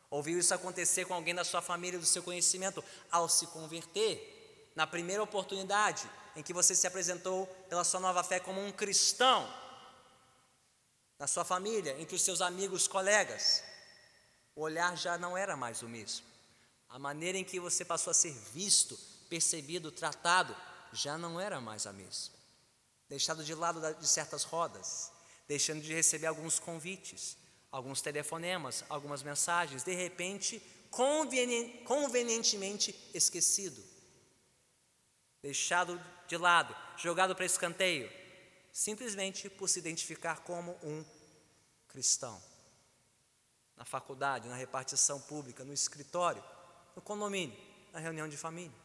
ouviu 0.10 0.40
isso 0.40 0.54
acontecer 0.54 1.06
com 1.06 1.14
alguém 1.14 1.36
da 1.36 1.44
sua 1.44 1.62
família, 1.62 2.00
do 2.00 2.06
seu 2.06 2.24
conhecimento, 2.24 2.84
ao 3.12 3.28
se 3.28 3.48
converter, 3.48 4.72
na 4.76 4.86
primeira 4.86 5.24
oportunidade 5.24 6.10
em 6.36 6.44
que 6.44 6.54
você 6.54 6.76
se 6.76 6.86
apresentou 6.86 7.48
pela 7.68 7.84
sua 7.84 8.00
nova 8.00 8.24
fé 8.24 8.40
como 8.40 8.64
um 8.64 8.72
cristão, 8.72 9.52
na 11.18 11.26
sua 11.26 11.44
família, 11.44 12.00
entre 12.00 12.16
os 12.16 12.22
seus 12.22 12.42
amigos, 12.42 12.88
colegas, 12.88 13.64
o 14.56 14.62
olhar 14.62 14.96
já 14.96 15.18
não 15.18 15.36
era 15.36 15.58
mais 15.58 15.82
o 15.82 15.90
mesmo. 15.90 16.26
A 16.90 17.00
maneira 17.00 17.38
em 17.38 17.44
que 17.44 17.60
você 17.60 17.84
passou 17.84 18.12
a 18.12 18.14
ser 18.14 18.34
visto, 18.54 18.98
percebido, 19.28 19.92
tratado, 19.92 20.56
já 20.94 21.18
não 21.18 21.40
era 21.40 21.60
mais 21.60 21.88
a 21.88 21.94
mesma. 21.94 22.36
Deixado 23.10 23.44
de 23.44 23.54
lado 23.56 23.82
de 23.96 24.08
certas 24.08 24.44
rodas, 24.44 25.12
deixando 25.48 25.82
de 25.82 25.94
receber 25.94 26.28
alguns 26.28 26.60
convites, 26.60 27.38
alguns 27.72 28.02
telefonemas, 28.02 28.84
algumas 28.90 29.24
mensagens, 29.24 29.84
de 29.84 29.94
repente, 29.94 30.62
convenientemente 30.90 32.96
esquecido, 33.14 33.84
deixado 35.42 36.02
de 36.28 36.38
lado, 36.38 36.76
jogado 36.98 37.36
para 37.36 37.46
escanteio, 37.46 38.10
simplesmente 38.72 39.50
por 39.50 39.68
se 39.68 39.80
identificar 39.80 40.42
como 40.42 40.78
um 40.84 41.04
cristão. 41.88 42.42
Na 43.76 43.86
faculdade, 43.86 44.48
na 44.48 44.56
repartição 44.56 45.20
pública, 45.22 45.64
no 45.64 45.74
escritório, 45.74 46.44
no 46.96 47.02
condomínio, 47.02 47.58
na 47.94 48.00
reunião 48.00 48.28
de 48.28 48.36
família. 48.36 48.76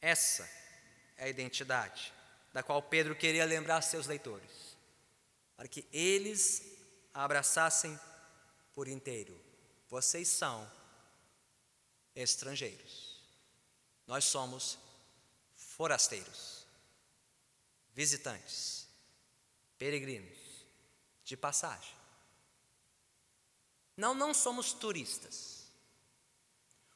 Essa 0.00 0.48
é 1.16 1.24
a 1.24 1.28
identidade 1.28 2.12
da 2.52 2.62
qual 2.62 2.80
Pedro 2.82 3.16
queria 3.16 3.44
lembrar 3.44 3.82
seus 3.82 4.06
leitores, 4.06 4.76
para 5.56 5.66
que 5.66 5.84
eles 5.92 6.73
a 7.14 7.24
abraçassem 7.24 7.98
por 8.74 8.88
inteiro. 8.88 9.40
Vocês 9.88 10.28
são 10.28 10.70
estrangeiros, 12.14 13.22
nós 14.06 14.24
somos 14.24 14.78
forasteiros 15.54 16.54
visitantes, 17.94 18.88
peregrinos, 19.78 20.36
de 21.24 21.36
passagem. 21.36 21.94
Não, 23.96 24.14
não 24.14 24.34
somos 24.34 24.72
turistas. 24.72 25.68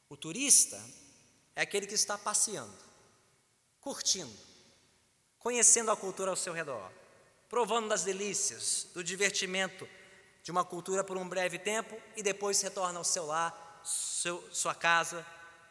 O 0.09 0.17
turista 0.17 0.79
é 1.55 1.61
aquele 1.61 1.87
que 1.87 1.93
está 1.93 2.17
passeando, 2.17 2.77
curtindo, 3.79 4.37
conhecendo 5.39 5.89
a 5.89 5.97
cultura 5.97 6.31
ao 6.31 6.35
seu 6.35 6.51
redor, 6.51 6.91
provando 7.47 7.87
das 7.87 8.03
delícias, 8.03 8.87
do 8.93 9.03
divertimento 9.03 9.87
de 10.49 10.51
uma 10.51 10.65
cultura 10.65 11.03
por 11.03 11.15
um 11.15 11.29
breve 11.29 11.59
tempo 11.59 11.95
e 12.15 12.23
depois 12.23 12.59
retorna 12.59 12.97
ao 12.97 13.03
seu 13.03 13.27
lar, 13.27 13.81
seu, 13.83 14.43
sua 14.51 14.73
casa, 14.73 15.23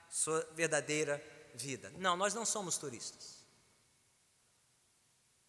sua 0.09 0.41
verdadeira 0.55 1.21
vida. 1.53 1.93
Não, 1.97 2.17
nós 2.17 2.33
não 2.33 2.47
somos 2.47 2.79
turistas 2.79 3.39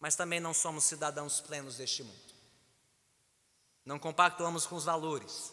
mas 0.00 0.16
também 0.16 0.40
não 0.40 0.54
somos 0.54 0.84
cidadãos 0.84 1.42
plenos 1.42 1.76
deste 1.76 2.02
mundo. 2.02 2.34
Não 3.84 3.98
compactuamos 3.98 4.66
com 4.66 4.74
os 4.74 4.84
valores, 4.84 5.52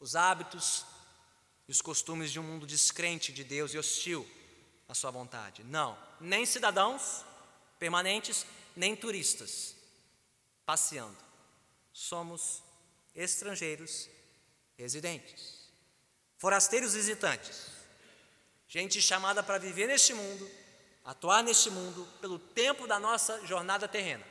os 0.00 0.16
hábitos 0.16 0.84
e 1.68 1.70
os 1.70 1.80
costumes 1.80 2.32
de 2.32 2.40
um 2.40 2.42
mundo 2.42 2.66
descrente 2.66 3.32
de 3.32 3.44
Deus 3.44 3.72
e 3.72 3.78
hostil 3.78 4.28
à 4.88 4.94
sua 4.94 5.12
vontade. 5.12 5.62
Não, 5.62 5.96
nem 6.20 6.44
cidadãos 6.44 7.24
permanentes, 7.78 8.44
nem 8.74 8.96
turistas 8.96 9.76
passeando, 10.64 11.16
somos 11.92 12.65
estrangeiros 13.16 14.08
residentes, 14.76 15.72
forasteiros 16.36 16.94
visitantes, 16.94 17.72
gente 18.68 19.00
chamada 19.00 19.42
para 19.42 19.58
viver 19.58 19.86
neste 19.86 20.12
mundo, 20.12 20.48
atuar 21.02 21.42
neste 21.42 21.70
mundo 21.70 22.06
pelo 22.20 22.38
tempo 22.38 22.86
da 22.86 23.00
nossa 23.00 23.44
jornada 23.46 23.88
terrena, 23.88 24.24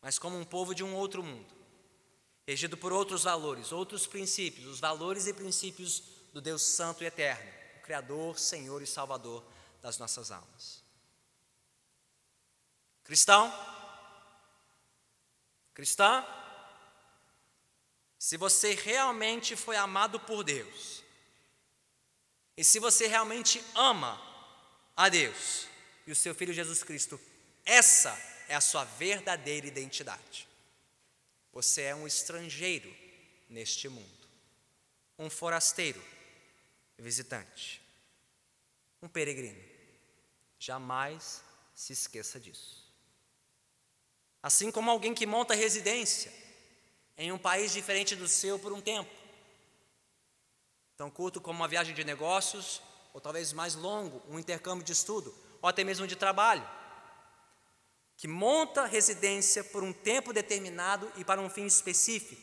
mas 0.00 0.18
como 0.18 0.38
um 0.38 0.44
povo 0.44 0.74
de 0.74 0.84
um 0.84 0.94
outro 0.94 1.22
mundo, 1.22 1.52
regido 2.46 2.76
por 2.76 2.92
outros 2.92 3.24
valores, 3.24 3.72
outros 3.72 4.06
princípios, 4.06 4.66
os 4.66 4.78
valores 4.78 5.26
e 5.26 5.32
princípios 5.32 6.02
do 6.32 6.40
Deus 6.40 6.62
Santo 6.62 7.02
e 7.02 7.06
Eterno, 7.06 7.50
o 7.78 7.82
Criador, 7.82 8.38
Senhor 8.38 8.82
e 8.82 8.86
Salvador 8.86 9.44
das 9.82 9.98
nossas 9.98 10.30
almas. 10.30 10.84
Cristão, 13.02 13.52
cristã, 15.74 16.24
se 18.24 18.38
você 18.38 18.72
realmente 18.72 19.54
foi 19.54 19.76
amado 19.76 20.18
por 20.18 20.42
Deus, 20.42 21.04
e 22.56 22.64
se 22.64 22.78
você 22.78 23.06
realmente 23.06 23.62
ama 23.74 24.18
a 24.96 25.10
Deus 25.10 25.68
e 26.06 26.10
o 26.10 26.16
seu 26.16 26.34
Filho 26.34 26.54
Jesus 26.54 26.82
Cristo, 26.82 27.20
essa 27.66 28.18
é 28.48 28.54
a 28.54 28.62
sua 28.62 28.82
verdadeira 28.82 29.66
identidade. 29.66 30.48
Você 31.52 31.82
é 31.82 31.94
um 31.94 32.06
estrangeiro 32.06 32.90
neste 33.46 33.90
mundo, 33.90 34.26
um 35.18 35.28
forasteiro, 35.28 36.02
visitante, 36.96 37.82
um 39.02 39.08
peregrino. 39.08 39.62
Jamais 40.58 41.42
se 41.74 41.92
esqueça 41.92 42.40
disso. 42.40 42.90
Assim 44.42 44.70
como 44.70 44.90
alguém 44.90 45.12
que 45.12 45.26
monta 45.26 45.54
residência 45.54 46.43
em 47.16 47.32
um 47.32 47.38
país 47.38 47.72
diferente 47.72 48.16
do 48.16 48.28
seu 48.28 48.58
por 48.58 48.72
um 48.72 48.80
tempo. 48.80 49.10
Tão 50.96 51.10
curto 51.10 51.40
como 51.40 51.60
uma 51.60 51.68
viagem 51.68 51.94
de 51.94 52.04
negócios, 52.04 52.82
ou 53.12 53.20
talvez 53.20 53.52
mais 53.52 53.74
longo, 53.74 54.22
um 54.28 54.38
intercâmbio 54.38 54.84
de 54.84 54.92
estudo, 54.92 55.34
ou 55.62 55.68
até 55.68 55.84
mesmo 55.84 56.06
de 56.06 56.16
trabalho. 56.16 56.68
Que 58.16 58.28
monta 58.28 58.86
residência 58.86 59.62
por 59.64 59.82
um 59.82 59.92
tempo 59.92 60.32
determinado 60.32 61.10
e 61.16 61.24
para 61.24 61.40
um 61.40 61.50
fim 61.50 61.66
específico, 61.66 62.42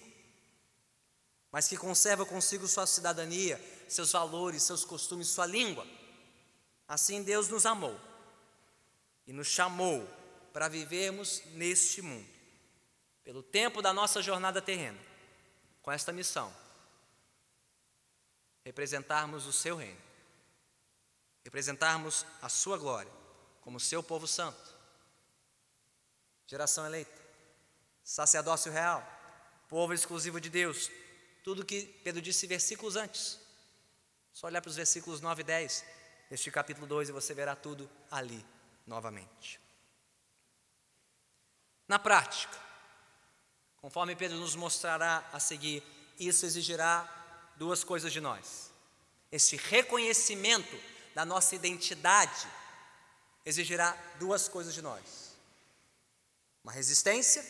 mas 1.51 1.67
que 1.67 1.77
conserva 1.77 2.25
consigo 2.25 2.67
sua 2.67 2.87
cidadania, 2.87 3.59
seus 3.87 4.11
valores, 4.11 4.63
seus 4.63 4.85
costumes, 4.85 5.27
sua 5.27 5.45
língua. 5.45 5.85
Assim 6.87 7.23
Deus 7.23 7.47
nos 7.49 7.65
amou 7.65 7.97
e 9.27 9.33
nos 9.33 9.47
chamou 9.47 10.07
para 10.53 10.67
vivermos 10.67 11.41
neste 11.53 12.01
mundo 12.01 12.30
pelo 13.23 13.43
tempo 13.43 13.81
da 13.81 13.93
nossa 13.93 14.21
jornada 14.21 14.61
terrena, 14.61 14.99
com 15.81 15.91
esta 15.91 16.11
missão: 16.11 16.53
representarmos 18.63 19.45
o 19.45 19.53
seu 19.53 19.75
reino, 19.75 20.01
representarmos 21.43 22.25
a 22.41 22.49
sua 22.49 22.77
glória 22.77 23.11
como 23.61 23.79
seu 23.79 24.01
povo 24.01 24.27
santo, 24.27 24.75
geração 26.47 26.85
eleita, 26.85 27.21
sacerdócio 28.03 28.71
real, 28.71 29.05
povo 29.67 29.93
exclusivo 29.93 30.41
de 30.41 30.49
Deus, 30.49 30.89
tudo 31.43 31.65
que 31.65 31.83
Pedro 32.03 32.21
disse 32.21 32.47
versículos 32.47 32.95
antes. 32.95 33.39
Só 34.33 34.47
olhar 34.47 34.61
para 34.61 34.69
os 34.69 34.75
versículos 34.75 35.21
9 35.21 35.41
e 35.41 35.43
10 35.43 35.85
deste 36.29 36.49
capítulo 36.49 36.87
2 36.87 37.09
e 37.09 37.11
você 37.11 37.33
verá 37.33 37.55
tudo 37.55 37.89
ali 38.09 38.45
novamente. 38.87 39.59
Na 41.87 41.99
prática, 41.99 42.57
Conforme 43.81 44.15
Pedro 44.15 44.37
nos 44.37 44.55
mostrará 44.55 45.27
a 45.33 45.39
seguir, 45.39 45.83
isso 46.19 46.45
exigirá 46.45 47.09
duas 47.55 47.83
coisas 47.83 48.13
de 48.13 48.21
nós. 48.21 48.71
Este 49.31 49.55
reconhecimento 49.55 50.79
da 51.15 51.25
nossa 51.25 51.55
identidade 51.55 52.47
exigirá 53.43 53.97
duas 54.19 54.47
coisas 54.47 54.73
de 54.73 54.81
nós: 54.81 55.35
uma 56.63 56.71
resistência 56.71 57.43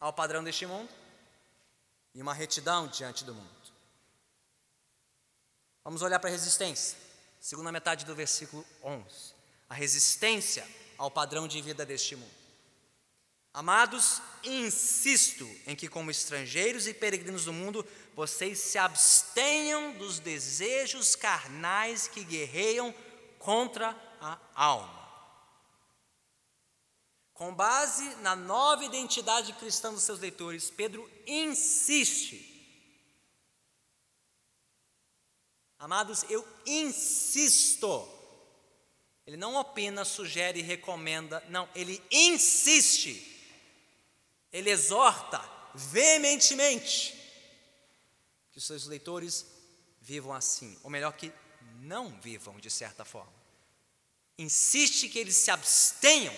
ao 0.00 0.12
padrão 0.12 0.42
deste 0.42 0.64
mundo 0.64 0.90
e 2.14 2.22
uma 2.22 2.32
retidão 2.32 2.88
diante 2.88 3.22
do 3.24 3.34
mundo. 3.34 3.62
Vamos 5.84 6.00
olhar 6.00 6.18
para 6.18 6.30
a 6.30 6.32
resistência, 6.32 6.96
segunda 7.40 7.70
metade 7.70 8.04
do 8.06 8.14
versículo 8.14 8.64
11. 8.82 9.34
A 9.68 9.74
resistência 9.74 10.66
ao 10.96 11.10
padrão 11.10 11.46
de 11.46 11.60
vida 11.60 11.84
deste 11.84 12.16
mundo. 12.16 12.41
Amados, 13.54 14.22
insisto 14.42 15.46
em 15.66 15.76
que, 15.76 15.86
como 15.86 16.10
estrangeiros 16.10 16.86
e 16.86 16.94
peregrinos 16.94 17.44
do 17.44 17.52
mundo, 17.52 17.86
vocês 18.14 18.58
se 18.58 18.78
abstenham 18.78 19.92
dos 19.98 20.18
desejos 20.18 21.14
carnais 21.14 22.08
que 22.08 22.24
guerreiam 22.24 22.94
contra 23.38 23.90
a 24.20 24.38
alma. 24.54 25.02
Com 27.34 27.54
base 27.54 28.14
na 28.16 28.34
nova 28.34 28.84
identidade 28.84 29.52
cristã 29.54 29.92
dos 29.92 30.02
seus 30.02 30.18
leitores, 30.18 30.70
Pedro 30.70 31.10
insiste. 31.26 32.48
Amados, 35.78 36.24
eu 36.30 36.46
insisto. 36.64 38.08
Ele 39.26 39.36
não 39.36 39.56
opina, 39.56 40.04
sugere, 40.04 40.62
recomenda, 40.62 41.44
não, 41.48 41.68
ele 41.74 42.02
insiste 42.10 43.31
ele 44.52 44.70
exorta 44.70 45.42
veementemente 45.74 47.18
que 48.50 48.58
os 48.58 48.66
seus 48.66 48.86
leitores 48.86 49.46
vivam 50.00 50.32
assim, 50.32 50.78
ou 50.82 50.90
melhor, 50.90 51.12
que 51.12 51.32
não 51.80 52.10
vivam 52.20 52.58
de 52.58 52.70
certa 52.70 53.04
forma. 53.04 53.32
Insiste 54.36 55.08
que 55.08 55.18
eles 55.18 55.36
se 55.36 55.50
abstenham 55.50 56.34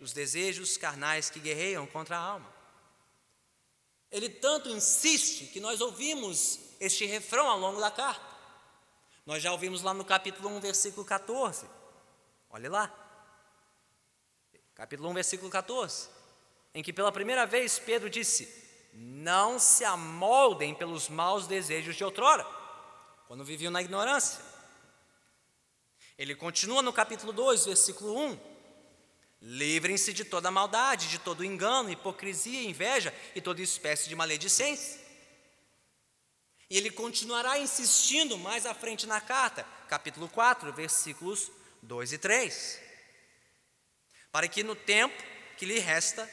dos 0.00 0.12
desejos 0.12 0.76
carnais 0.76 1.30
que 1.30 1.38
guerreiam 1.38 1.86
contra 1.86 2.16
a 2.16 2.20
alma. 2.20 2.54
Ele 4.10 4.28
tanto 4.28 4.68
insiste 4.70 5.46
que 5.46 5.60
nós 5.60 5.80
ouvimos 5.80 6.58
este 6.80 7.04
refrão 7.04 7.46
ao 7.48 7.58
longo 7.58 7.80
da 7.80 7.90
carta. 7.90 8.26
Nós 9.26 9.42
já 9.42 9.52
ouvimos 9.52 9.82
lá 9.82 9.92
no 9.92 10.04
capítulo 10.04 10.48
1, 10.56 10.60
versículo 10.60 11.04
14. 11.04 11.68
Olhe 12.48 12.68
lá. 12.68 12.92
Capítulo 14.74 15.10
1, 15.10 15.14
versículo 15.14 15.50
14 15.50 16.17
em 16.74 16.82
que 16.82 16.92
pela 16.92 17.12
primeira 17.12 17.46
vez 17.46 17.78
Pedro 17.78 18.08
disse: 18.08 18.48
Não 18.92 19.58
se 19.58 19.84
amoldem 19.84 20.74
pelos 20.74 21.08
maus 21.08 21.46
desejos 21.46 21.96
de 21.96 22.04
outrora, 22.04 22.46
quando 23.26 23.44
viviam 23.44 23.70
na 23.70 23.82
ignorância. 23.82 24.42
Ele 26.18 26.34
continua 26.34 26.82
no 26.82 26.92
capítulo 26.92 27.32
2, 27.32 27.66
versículo 27.66 28.18
1: 28.18 28.40
Livrem-se 29.40 30.12
de 30.12 30.24
toda 30.24 30.50
maldade, 30.50 31.08
de 31.08 31.18
todo 31.18 31.44
engano, 31.44 31.90
hipocrisia, 31.90 32.62
inveja 32.62 33.14
e 33.34 33.40
toda 33.40 33.62
espécie 33.62 34.08
de 34.08 34.16
maledicência. 34.16 35.00
E 36.68 36.76
ele 36.76 36.90
continuará 36.90 37.58
insistindo 37.58 38.36
mais 38.36 38.66
à 38.66 38.74
frente 38.74 39.06
na 39.06 39.20
carta, 39.20 39.64
capítulo 39.88 40.28
4, 40.28 40.72
versículos 40.72 41.50
2 41.82 42.12
e 42.12 42.18
3. 42.18 42.80
Para 44.30 44.48
que 44.48 44.62
no 44.62 44.74
tempo 44.74 45.16
que 45.56 45.64
lhe 45.64 45.78
resta, 45.78 46.28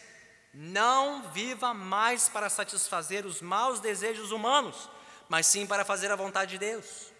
não 0.57 1.29
viva 1.31 1.73
mais 1.73 2.29
para 2.29 2.49
satisfazer 2.49 3.25
os 3.25 3.41
maus 3.41 3.81
desejos 3.81 4.31
humanos, 4.31 4.89
mas 5.27 5.47
sim 5.47 5.67
para 5.67 5.83
fazer 5.83 6.09
a 6.11 6.15
vontade 6.15 6.51
de 6.51 6.57
Deus. 6.57 7.11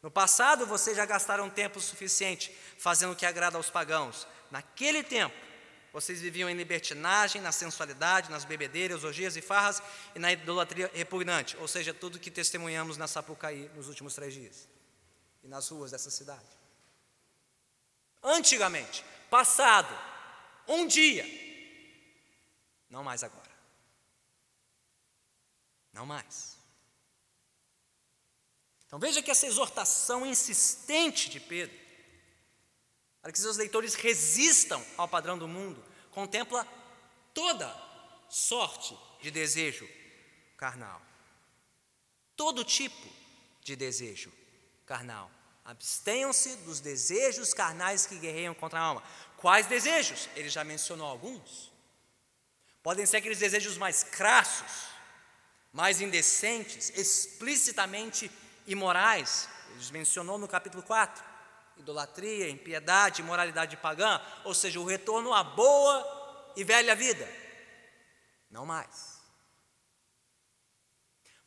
No 0.00 0.10
passado 0.10 0.64
vocês 0.64 0.96
já 0.96 1.04
gastaram 1.04 1.50
tempo 1.50 1.80
suficiente 1.80 2.56
fazendo 2.78 3.12
o 3.12 3.16
que 3.16 3.26
agrada 3.26 3.56
aos 3.56 3.68
pagãos. 3.68 4.24
Naquele 4.52 5.02
tempo, 5.02 5.34
vocês 5.92 6.20
viviam 6.20 6.48
em 6.48 6.54
libertinagem, 6.54 7.42
na 7.42 7.50
sensualidade, 7.50 8.30
nas 8.30 8.44
bebedeiras, 8.44 9.02
orgias 9.02 9.36
e 9.36 9.42
farras 9.42 9.82
e 10.14 10.20
na 10.20 10.30
idolatria 10.30 10.88
repugnante, 10.94 11.56
ou 11.56 11.66
seja, 11.66 11.92
tudo 11.92 12.20
que 12.20 12.30
testemunhamos 12.30 12.96
na 12.96 13.08
Sapucaí 13.08 13.68
nos 13.74 13.88
últimos 13.88 14.14
três 14.14 14.32
dias 14.32 14.68
e 15.42 15.48
nas 15.48 15.68
ruas 15.68 15.90
dessa 15.90 16.10
cidade. 16.10 16.46
Antigamente, 18.22 19.04
passado, 19.28 19.92
um 20.68 20.86
dia, 20.86 21.45
não 22.88 23.02
mais 23.02 23.22
agora. 23.22 23.50
Não 25.92 26.06
mais. 26.06 26.56
Então 28.86 28.98
veja 28.98 29.22
que 29.22 29.30
essa 29.30 29.46
exortação 29.46 30.24
insistente 30.24 31.28
de 31.28 31.40
Pedro, 31.40 31.76
para 33.20 33.32
que 33.32 33.38
seus 33.38 33.56
leitores 33.56 33.94
resistam 33.94 34.84
ao 34.96 35.08
padrão 35.08 35.36
do 35.36 35.48
mundo, 35.48 35.84
contempla 36.10 36.66
toda 37.34 37.74
sorte 38.28 38.96
de 39.20 39.30
desejo 39.30 39.88
carnal. 40.56 41.02
Todo 42.36 42.64
tipo 42.64 43.08
de 43.62 43.74
desejo 43.74 44.32
carnal. 44.84 45.30
Abstenham-se 45.64 46.56
dos 46.58 46.78
desejos 46.78 47.52
carnais 47.52 48.06
que 48.06 48.18
guerreiam 48.18 48.54
contra 48.54 48.78
a 48.78 48.82
alma. 48.82 49.02
Quais 49.36 49.66
desejos? 49.66 50.28
Ele 50.36 50.48
já 50.48 50.62
mencionou 50.62 51.06
alguns. 51.06 51.72
Podem 52.86 53.04
ser 53.04 53.16
aqueles 53.16 53.40
desejos 53.40 53.76
mais 53.76 54.04
crassos, 54.04 54.86
mais 55.72 56.00
indecentes, 56.00 56.90
explicitamente 56.90 58.30
imorais. 58.64 59.48
Ele 59.74 59.90
mencionou 59.90 60.38
no 60.38 60.46
capítulo 60.46 60.84
4: 60.84 61.24
idolatria, 61.78 62.48
impiedade, 62.48 63.22
imoralidade 63.22 63.76
pagã, 63.78 64.20
ou 64.44 64.54
seja, 64.54 64.78
o 64.78 64.84
retorno 64.84 65.34
à 65.34 65.42
boa 65.42 66.52
e 66.54 66.62
velha 66.62 66.94
vida. 66.94 67.28
Não 68.48 68.64
mais. 68.64 69.20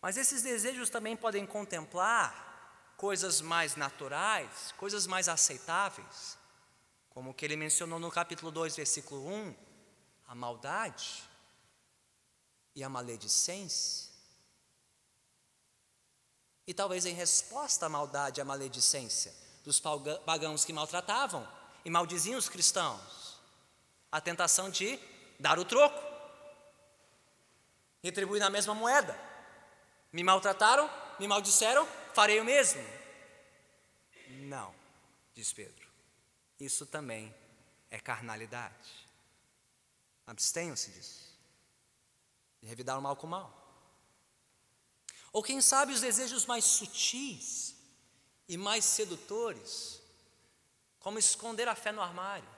Mas 0.01 0.17
esses 0.17 0.41
desejos 0.41 0.89
também 0.89 1.15
podem 1.15 1.45
contemplar 1.45 2.93
coisas 2.97 3.39
mais 3.39 3.77
naturais, 3.77 4.73
coisas 4.75 5.07
mais 5.07 5.29
aceitáveis, 5.29 6.37
como 7.09 7.29
o 7.29 7.33
que 7.33 7.45
ele 7.45 7.55
mencionou 7.55 7.97
no 7.97 8.11
capítulo 8.11 8.51
2, 8.51 8.75
versículo 8.75 9.25
1, 9.25 9.55
a 10.27 10.35
maldade, 10.35 11.28
e 12.79 12.83
a 12.83 12.87
maledicência. 12.87 14.09
E 16.65 16.73
talvez 16.73 17.05
em 17.05 17.13
resposta 17.13 17.87
à 17.87 17.89
maldade 17.89 18.39
e 18.39 18.41
à 18.41 18.45
maledicência 18.45 19.33
dos 19.65 19.81
pagãos 20.25 20.63
que 20.63 20.71
maltratavam 20.71 21.47
e 21.83 21.89
maldiziam 21.89 22.39
os 22.39 22.47
cristãos, 22.47 23.37
a 24.11 24.21
tentação 24.21 24.69
de 24.69 24.97
dar 25.39 25.59
o 25.59 25.65
troco, 25.65 25.99
retribuir 28.01 28.39
na 28.39 28.49
mesma 28.49 28.73
moeda. 28.73 29.19
Me 30.13 30.23
maltrataram, 30.23 30.89
me 31.19 31.27
maldisseram, 31.27 31.85
farei 32.13 32.39
o 32.39 32.45
mesmo. 32.45 32.81
Não, 34.45 34.73
diz 35.33 35.51
Pedro, 35.51 35.85
isso 36.59 36.85
também 36.85 37.35
é 37.91 37.99
carnalidade. 37.99 39.07
Abstenham-se 40.25 40.91
disso 40.91 41.28
revidar 42.67 42.97
o 42.97 43.01
mal 43.01 43.15
com 43.15 43.27
o 43.27 43.29
mal. 43.29 43.55
Ou 45.31 45.43
quem 45.43 45.61
sabe 45.61 45.93
os 45.93 46.01
desejos 46.01 46.45
mais 46.45 46.65
sutis 46.65 47.75
e 48.47 48.57
mais 48.57 48.83
sedutores, 48.83 50.01
como 50.99 51.19
esconder 51.19 51.67
a 51.67 51.75
fé 51.75 51.91
no 51.91 52.01
armário, 52.01 52.49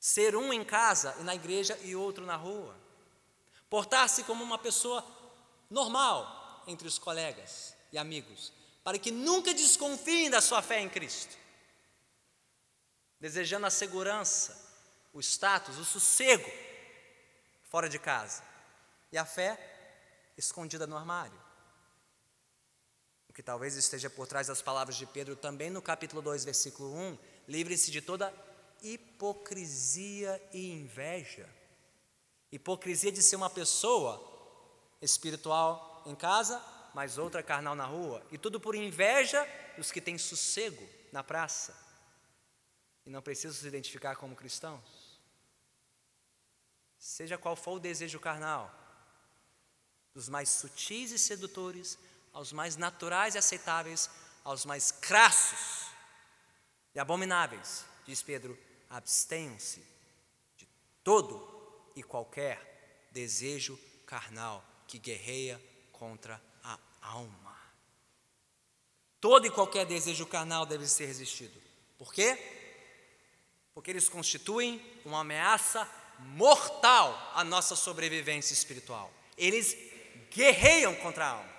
ser 0.00 0.36
um 0.36 0.52
em 0.52 0.64
casa 0.64 1.16
e 1.20 1.22
na 1.22 1.34
igreja 1.34 1.78
e 1.82 1.94
outro 1.96 2.26
na 2.26 2.36
rua, 2.36 2.76
portar-se 3.70 4.24
como 4.24 4.42
uma 4.42 4.58
pessoa 4.58 5.04
normal 5.70 6.64
entre 6.66 6.86
os 6.86 6.98
colegas 6.98 7.74
e 7.92 7.98
amigos, 7.98 8.52
para 8.82 8.98
que 8.98 9.10
nunca 9.10 9.54
desconfiem 9.54 10.30
da 10.30 10.40
sua 10.40 10.62
fé 10.62 10.80
em 10.80 10.88
Cristo, 10.88 11.36
desejando 13.20 13.66
a 13.66 13.70
segurança, 13.70 14.64
o 15.12 15.20
status, 15.20 15.78
o 15.78 15.84
sossego 15.84 16.48
fora 17.76 17.90
de 17.90 17.98
casa, 17.98 18.42
e 19.12 19.18
a 19.18 19.24
fé 19.26 19.58
escondida 20.34 20.86
no 20.86 20.96
armário. 20.96 21.38
O 23.28 23.34
que 23.34 23.42
talvez 23.42 23.76
esteja 23.76 24.08
por 24.08 24.26
trás 24.26 24.46
das 24.46 24.62
palavras 24.62 24.96
de 24.96 25.04
Pedro 25.04 25.36
também 25.36 25.68
no 25.68 25.82
capítulo 25.82 26.22
2, 26.22 26.46
versículo 26.46 26.90
1: 26.94 27.18
livre-se 27.46 27.90
de 27.90 28.00
toda 28.00 28.32
hipocrisia 28.82 30.42
e 30.54 30.72
inveja. 30.72 31.46
Hipocrisia 32.50 33.12
de 33.12 33.22
ser 33.22 33.36
uma 33.36 33.50
pessoa 33.50 34.26
espiritual 35.02 36.02
em 36.06 36.14
casa, 36.14 36.64
mas 36.94 37.18
outra 37.18 37.42
carnal 37.42 37.74
na 37.74 37.84
rua, 37.84 38.26
e 38.32 38.38
tudo 38.38 38.58
por 38.58 38.74
inveja 38.74 39.46
dos 39.76 39.92
que 39.92 40.00
têm 40.00 40.16
sossego 40.16 40.88
na 41.12 41.22
praça 41.22 41.76
e 43.04 43.10
não 43.10 43.20
precisam 43.20 43.52
se 43.52 43.68
identificar 43.68 44.16
como 44.16 44.34
cristãos 44.34 44.95
seja 47.06 47.38
qual 47.38 47.54
for 47.54 47.76
o 47.76 47.78
desejo 47.78 48.18
carnal, 48.18 48.68
dos 50.12 50.28
mais 50.28 50.48
sutis 50.48 51.12
e 51.12 51.18
sedutores 51.18 51.96
aos 52.32 52.52
mais 52.52 52.76
naturais 52.76 53.36
e 53.36 53.38
aceitáveis, 53.38 54.10
aos 54.42 54.64
mais 54.64 54.90
crassos 54.90 55.86
e 56.94 56.98
abomináveis, 56.98 57.84
diz 58.04 58.22
Pedro, 58.22 58.58
abstenham-se 58.90 59.86
de 60.56 60.66
todo 61.04 61.92
e 61.94 62.02
qualquer 62.02 63.08
desejo 63.12 63.78
carnal 64.04 64.64
que 64.88 64.98
guerreia 64.98 65.62
contra 65.92 66.42
a 66.64 66.76
alma. 67.00 67.56
Todo 69.20 69.46
e 69.46 69.50
qualquer 69.50 69.86
desejo 69.86 70.26
carnal 70.26 70.66
deve 70.66 70.88
ser 70.88 71.06
resistido. 71.06 71.62
Por 71.96 72.12
quê? 72.12 72.36
Porque 73.72 73.92
eles 73.92 74.08
constituem 74.08 74.84
uma 75.04 75.20
ameaça 75.20 75.88
mortal 76.18 77.32
à 77.34 77.44
nossa 77.44 77.76
sobrevivência 77.76 78.52
espiritual. 78.52 79.10
Eles 79.36 79.76
guerreiam 80.30 80.94
contra 80.96 81.24
a 81.24 81.30
alma. 81.30 81.56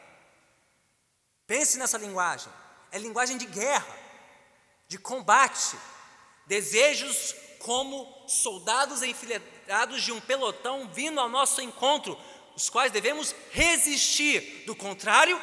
Pense 1.46 1.78
nessa 1.78 1.98
linguagem. 1.98 2.52
É 2.92 2.98
linguagem 2.98 3.38
de 3.38 3.46
guerra, 3.46 3.98
de 4.88 4.98
combate, 4.98 5.78
desejos 6.46 7.36
como 7.60 8.26
soldados 8.28 9.04
enfileirados 9.04 10.04
de 10.04 10.12
um 10.12 10.22
pelotão 10.22 10.90
vindo 10.94 11.20
ao 11.20 11.28
nosso 11.28 11.62
encontro, 11.62 12.18
os 12.56 12.70
quais 12.70 12.92
devemos 12.92 13.36
resistir. 13.52 14.64
Do 14.66 14.76
contrário, 14.76 15.40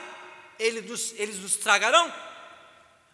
eles 0.58 0.84
nos, 0.86 1.12
eles 1.16 1.38
nos 1.38 1.56
tragarão, 1.56 2.12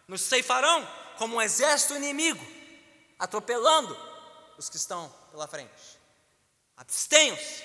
nos 0.07 0.21
ceifarão 0.21 0.87
como 1.17 1.35
um 1.35 1.41
exército 1.41 1.95
inimigo, 1.95 2.45
atropelando 3.19 4.10
os 4.61 4.69
que 4.69 4.77
estão 4.77 5.09
pela 5.31 5.47
frente. 5.47 5.99
Abstenham-se, 6.77 7.63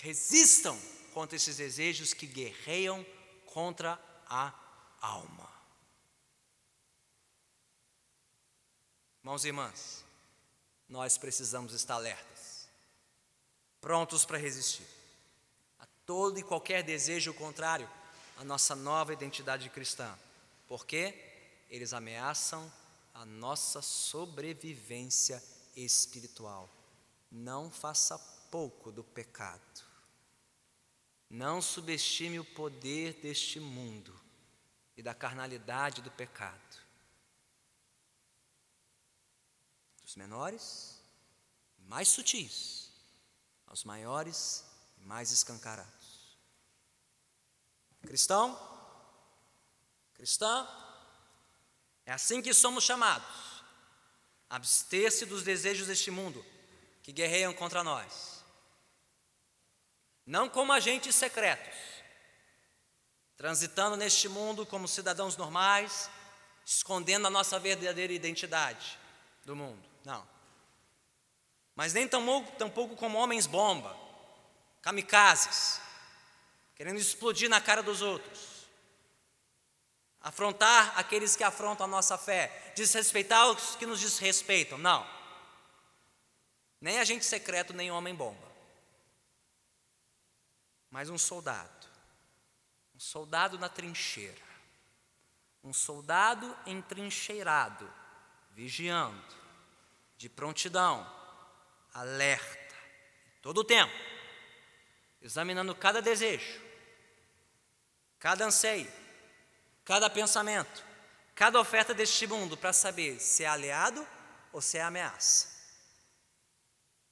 resistam 0.00 0.80
contra 1.12 1.36
esses 1.36 1.56
desejos 1.56 2.14
que 2.14 2.26
guerreiam 2.26 3.04
contra 3.46 4.00
a 4.28 4.54
alma. 5.00 5.50
Irmãos 9.18 9.44
e 9.44 9.48
irmãs, 9.48 10.04
nós 10.88 11.18
precisamos 11.18 11.72
estar 11.72 11.94
alertas, 11.94 12.68
prontos 13.80 14.24
para 14.24 14.38
resistir 14.38 14.86
a 15.80 15.86
todo 16.06 16.38
e 16.38 16.44
qualquer 16.44 16.84
desejo 16.84 17.34
contrário 17.34 17.90
à 18.36 18.44
nossa 18.44 18.76
nova 18.76 19.12
identidade 19.12 19.68
cristã, 19.70 20.16
porque 20.68 21.12
eles 21.68 21.92
ameaçam 21.92 22.72
a 23.12 23.24
nossa 23.24 23.82
sobrevivência. 23.82 25.42
Não 27.30 27.70
faça 27.70 28.18
pouco 28.50 28.90
do 28.90 29.04
pecado. 29.04 29.84
Não 31.28 31.60
subestime 31.60 32.40
o 32.40 32.44
poder 32.44 33.20
deste 33.20 33.60
mundo 33.60 34.18
e 34.96 35.02
da 35.02 35.14
carnalidade 35.14 36.00
do 36.00 36.10
pecado. 36.10 36.78
Dos 40.02 40.16
menores, 40.16 41.02
mais 41.80 42.08
sutis, 42.08 42.90
aos 43.66 43.84
maiores 43.84 44.64
e 44.96 45.04
mais 45.04 45.30
escancarados. 45.30 46.38
Cristão, 48.00 48.56
cristã, 50.14 50.66
é 52.06 52.12
assim 52.12 52.40
que 52.40 52.54
somos 52.54 52.84
chamados 52.84 53.45
abster-se 54.48 55.26
dos 55.26 55.42
desejos 55.42 55.86
deste 55.86 56.10
mundo 56.10 56.44
que 57.02 57.12
guerreiam 57.12 57.52
contra 57.52 57.82
nós. 57.84 58.44
Não 60.24 60.48
como 60.48 60.72
agentes 60.72 61.14
secretos, 61.14 61.74
transitando 63.36 63.96
neste 63.96 64.28
mundo 64.28 64.66
como 64.66 64.88
cidadãos 64.88 65.36
normais, 65.36 66.10
escondendo 66.64 67.26
a 67.26 67.30
nossa 67.30 67.58
verdadeira 67.58 68.12
identidade 68.12 68.98
do 69.44 69.54
mundo. 69.54 69.88
Não. 70.04 70.26
Mas 71.74 71.92
nem 71.92 72.08
tampouco, 72.08 72.50
tampouco 72.56 72.96
como 72.96 73.18
homens 73.18 73.46
bomba, 73.46 73.96
kamikazes, 74.82 75.80
querendo 76.74 76.98
explodir 76.98 77.48
na 77.48 77.60
cara 77.60 77.82
dos 77.82 78.02
outros 78.02 78.55
afrontar 80.26 80.98
aqueles 80.98 81.36
que 81.36 81.44
afrontam 81.44 81.86
a 81.86 81.88
nossa 81.88 82.18
fé, 82.18 82.72
desrespeitar 82.74 83.48
os 83.48 83.76
que 83.76 83.86
nos 83.86 84.00
desrespeitam. 84.00 84.76
Não. 84.76 85.08
Nem 86.80 86.98
agente 86.98 87.24
secreto, 87.24 87.72
nem 87.72 87.92
homem 87.92 88.12
bomba. 88.12 88.50
Mas 90.90 91.08
um 91.08 91.16
soldado. 91.16 91.86
Um 92.92 92.98
soldado 92.98 93.56
na 93.56 93.68
trincheira. 93.68 94.42
Um 95.62 95.72
soldado 95.72 96.58
entrincheirado, 96.66 97.88
vigiando, 98.50 99.36
de 100.16 100.28
prontidão, 100.28 101.08
alerta, 101.94 102.74
todo 103.40 103.58
o 103.58 103.64
tempo, 103.64 103.94
examinando 105.22 105.72
cada 105.72 106.02
desejo, 106.02 106.60
cada 108.18 108.44
anseio, 108.44 109.05
cada 109.86 110.10
pensamento, 110.10 110.84
cada 111.34 111.60
oferta 111.60 111.94
deste 111.94 112.26
mundo 112.26 112.56
para 112.56 112.72
saber 112.72 113.20
se 113.20 113.44
é 113.44 113.46
aliado 113.46 114.06
ou 114.52 114.60
se 114.60 114.76
é 114.76 114.82
ameaça. 114.82 115.48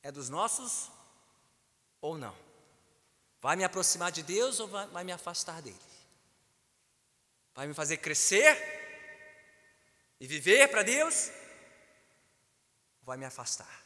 É 0.02 0.10
dos 0.10 0.28
nossos 0.28 0.90
ou 2.00 2.18
não? 2.18 2.36
Vai 3.40 3.56
me 3.56 3.62
aproximar 3.64 4.10
de 4.10 4.22
Deus 4.22 4.58
ou 4.58 4.66
vai, 4.66 4.86
vai 4.88 5.04
me 5.04 5.12
afastar 5.12 5.62
dele? 5.62 5.78
Vai 7.54 7.68
me 7.68 7.74
fazer 7.74 7.98
crescer 7.98 8.58
e 10.18 10.26
viver 10.26 10.68
para 10.68 10.82
Deus? 10.82 11.28
Ou 12.98 13.06
vai 13.06 13.16
me 13.16 13.24
afastar 13.24 13.82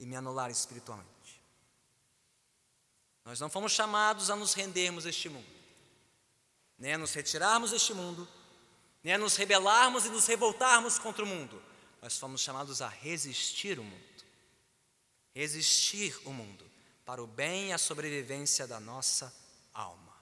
e 0.00 0.06
me 0.06 0.16
anular 0.16 0.50
espiritualmente? 0.50 1.42
Nós 3.22 3.38
não 3.38 3.50
fomos 3.50 3.72
chamados 3.72 4.30
a 4.30 4.36
nos 4.36 4.54
rendermos 4.54 5.04
a 5.04 5.10
este 5.10 5.28
mundo, 5.28 5.55
a 6.80 6.98
nos 6.98 7.14
retirarmos 7.14 7.70
deste 7.70 7.94
mundo, 7.94 8.28
a 9.04 9.18
nos 9.18 9.36
rebelarmos 9.36 10.04
e 10.04 10.08
nos 10.08 10.26
revoltarmos 10.26 10.98
contra 10.98 11.24
o 11.24 11.26
mundo. 11.26 11.62
Nós 12.02 12.18
fomos 12.18 12.40
chamados 12.40 12.82
a 12.82 12.88
resistir 12.88 13.78
o 13.78 13.84
mundo. 13.84 14.24
Resistir 15.34 16.16
o 16.24 16.32
mundo 16.32 16.70
para 17.04 17.22
o 17.22 17.26
bem 17.26 17.68
e 17.68 17.72
a 17.72 17.78
sobrevivência 17.78 18.66
da 18.66 18.80
nossa 18.80 19.34
alma. 19.72 20.14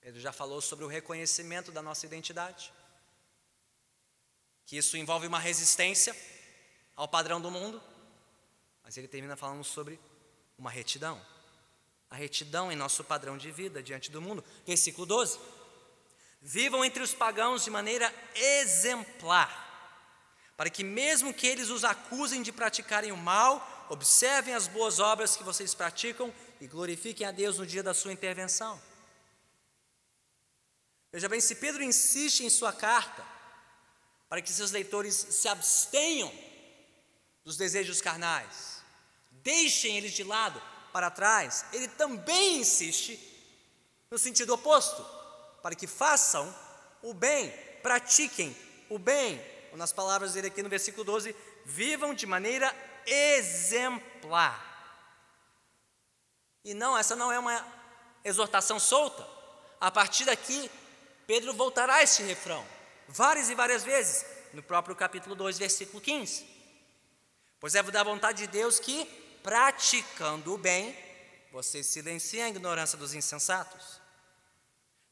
Pedro 0.00 0.20
já 0.20 0.32
falou 0.32 0.60
sobre 0.60 0.84
o 0.84 0.88
reconhecimento 0.88 1.72
da 1.72 1.82
nossa 1.82 2.06
identidade, 2.06 2.72
que 4.64 4.76
isso 4.76 4.96
envolve 4.96 5.26
uma 5.26 5.38
resistência 5.38 6.16
ao 6.94 7.08
padrão 7.08 7.40
do 7.40 7.50
mundo 7.50 7.82
mas 8.86 8.96
ele 8.96 9.08
termina 9.08 9.36
falando 9.36 9.64
sobre 9.64 9.98
uma 10.56 10.70
retidão. 10.70 11.20
A 12.10 12.16
retidão 12.16 12.70
em 12.70 12.76
nosso 12.76 13.02
padrão 13.02 13.36
de 13.36 13.50
vida 13.50 13.82
diante 13.82 14.10
do 14.10 14.22
mundo. 14.22 14.44
Versículo 14.66 15.06
12. 15.06 15.38
Vivam 16.40 16.84
entre 16.84 17.02
os 17.02 17.12
pagãos 17.12 17.64
de 17.64 17.70
maneira 17.70 18.12
exemplar, 18.34 19.64
para 20.56 20.70
que, 20.70 20.84
mesmo 20.84 21.34
que 21.34 21.46
eles 21.46 21.70
os 21.70 21.84
acusem 21.84 22.42
de 22.42 22.52
praticarem 22.52 23.10
o 23.10 23.16
mal, 23.16 23.86
observem 23.90 24.54
as 24.54 24.68
boas 24.68 25.00
obras 25.00 25.36
que 25.36 25.42
vocês 25.42 25.74
praticam 25.74 26.32
e 26.60 26.66
glorifiquem 26.66 27.26
a 27.26 27.32
Deus 27.32 27.58
no 27.58 27.66
dia 27.66 27.82
da 27.82 27.92
sua 27.92 28.12
intervenção. 28.12 28.80
Veja 31.12 31.28
bem, 31.28 31.40
se 31.40 31.56
Pedro 31.56 31.82
insiste 31.82 32.44
em 32.44 32.50
sua 32.50 32.72
carta 32.72 33.24
para 34.28 34.42
que 34.42 34.52
seus 34.52 34.70
leitores 34.70 35.14
se 35.14 35.48
abstenham 35.48 36.32
dos 37.44 37.56
desejos 37.56 38.00
carnais, 38.00 38.82
deixem 39.30 39.96
eles 39.96 40.12
de 40.12 40.24
lado, 40.24 40.60
para 40.96 41.10
trás, 41.10 41.66
ele 41.74 41.88
também 41.88 42.60
insiste 42.60 43.20
no 44.10 44.18
sentido 44.18 44.54
oposto, 44.54 45.04
para 45.62 45.74
que 45.74 45.86
façam 45.86 46.56
o 47.02 47.12
bem, 47.12 47.50
pratiquem 47.82 48.56
o 48.88 48.98
bem. 48.98 49.38
Ou 49.72 49.76
nas 49.76 49.92
palavras 49.92 50.32
dele 50.32 50.46
aqui 50.46 50.62
no 50.62 50.70
versículo 50.70 51.04
12, 51.04 51.36
vivam 51.66 52.14
de 52.14 52.24
maneira 52.24 52.74
exemplar. 53.04 54.58
E 56.64 56.72
não, 56.72 56.96
essa 56.96 57.14
não 57.14 57.30
é 57.30 57.38
uma 57.38 57.62
exortação 58.24 58.80
solta. 58.80 59.28
A 59.78 59.90
partir 59.90 60.24
daqui, 60.24 60.70
Pedro 61.26 61.52
voltará 61.52 61.96
a 61.96 62.02
este 62.02 62.22
refrão, 62.22 62.66
várias 63.06 63.50
e 63.50 63.54
várias 63.54 63.84
vezes, 63.84 64.24
no 64.54 64.62
próprio 64.62 64.96
capítulo 64.96 65.34
2, 65.34 65.58
versículo 65.58 66.00
15. 66.00 66.46
Pois 67.60 67.74
é 67.74 67.82
da 67.82 68.02
vontade 68.02 68.46
de 68.46 68.46
Deus 68.46 68.78
que 68.80 69.25
praticando 69.46 70.54
o 70.54 70.58
bem, 70.58 70.92
você 71.52 71.80
silencia 71.80 72.44
a 72.44 72.48
ignorância 72.48 72.98
dos 72.98 73.14
insensatos. 73.14 74.00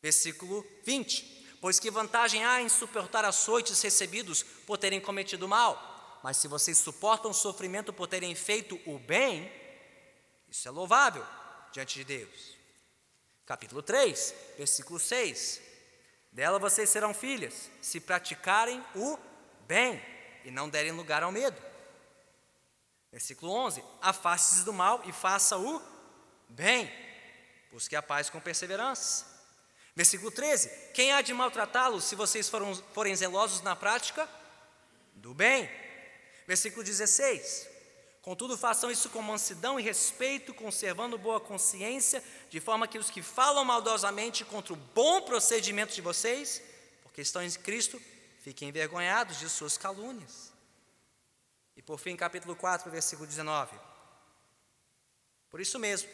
Versículo 0.03 0.67
20: 0.83 1.57
Pois 1.61 1.79
que 1.79 1.89
vantagem 1.89 2.45
há 2.45 2.61
em 2.61 2.69
suportar 2.69 3.25
açoites 3.25 3.81
recebidos 3.81 4.43
por 4.43 4.77
terem 4.77 5.01
cometido 5.01 5.47
mal? 5.47 6.21
Mas 6.25 6.39
se 6.39 6.49
vocês 6.49 6.79
suportam 6.79 7.33
sofrimento 7.33 7.93
por 7.93 8.09
terem 8.09 8.35
feito 8.35 8.75
o 8.87 8.99
bem, 8.99 9.53
isso 10.49 10.67
é 10.67 10.71
louvável 10.73 11.25
diante 11.71 11.95
de 11.95 12.05
Deus. 12.05 12.57
Capítulo 13.47 13.85
3, 13.85 14.35
versículo 14.59 14.99
6: 14.99 15.61
Dela 16.33 16.59
vocês 16.59 16.91
serão 16.91 17.15
filhas, 17.15 17.71
se 17.81 18.01
praticarem 18.01 18.85
o 18.97 19.17
bem 19.69 20.03
e 20.45 20.51
não 20.51 20.69
derem 20.69 20.91
lugar 20.91 21.23
ao 21.23 21.31
medo. 21.31 21.74
Versículo 23.15 23.53
11: 23.53 23.81
Afaste-se 24.03 24.65
do 24.65 24.73
mal 24.73 25.01
e 25.07 25.13
faça 25.13 25.57
o 25.57 25.81
bem, 26.49 26.91
busque 27.71 27.95
a 27.95 28.03
paz 28.03 28.29
com 28.29 28.41
perseverança. 28.41 29.25
Versículo 29.95 30.33
13: 30.33 30.69
Quem 30.93 31.13
há 31.13 31.23
de 31.23 31.33
maltratá-los 31.33 32.03
se 32.03 32.17
vocês 32.17 32.49
foram, 32.49 32.75
forem 32.93 33.15
zelosos 33.15 33.63
na 33.63 33.77
prática 33.77 34.29
do 35.15 35.33
bem? 35.33 35.71
Versículo 36.45 36.83
16: 36.83 37.69
Contudo, 38.21 38.59
façam 38.59 38.91
isso 38.91 39.09
com 39.11 39.23
mansidão 39.23 39.79
e 39.79 39.83
respeito, 39.85 40.53
conservando 40.53 41.17
boa 41.17 41.39
consciência, 41.39 42.21
de 42.51 42.59
forma 42.59 42.89
que 42.89 42.99
os 42.99 43.11
que 43.11 43.23
falam 43.23 43.65
maldosamente 43.65 44.45
contra 44.45 44.73
o 44.73 44.77
bom 44.93 45.23
procedimento 45.23 45.95
de 45.95 46.01
vocês, 46.01 46.61
porque 47.05 47.21
estão 47.21 47.45
em 47.45 47.51
Cristo, 47.53 48.03
fiquem 48.41 48.71
envergonhados 48.71 49.39
de 49.39 49.49
suas 49.49 49.79
calúnias. 49.79 50.54
E 51.77 51.83
por 51.83 51.99
fim, 51.99 52.17
capítulo 52.17 52.55
4, 52.55 52.91
versículo 52.91 53.27
19. 53.27 53.79
Por 55.51 55.61
isso 55.61 55.79
mesmo, 55.79 56.09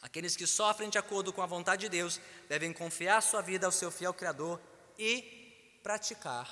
aqueles 0.00 0.36
que 0.36 0.46
sofrem 0.46 0.90
de 0.90 0.98
acordo 0.98 1.32
com 1.32 1.42
a 1.42 1.46
vontade 1.46 1.82
de 1.82 1.88
Deus 1.88 2.20
devem 2.48 2.72
confiar 2.72 3.20
sua 3.22 3.40
vida 3.40 3.66
ao 3.66 3.72
seu 3.72 3.90
fiel 3.90 4.12
Criador 4.12 4.60
e 4.98 5.80
praticar 5.82 6.48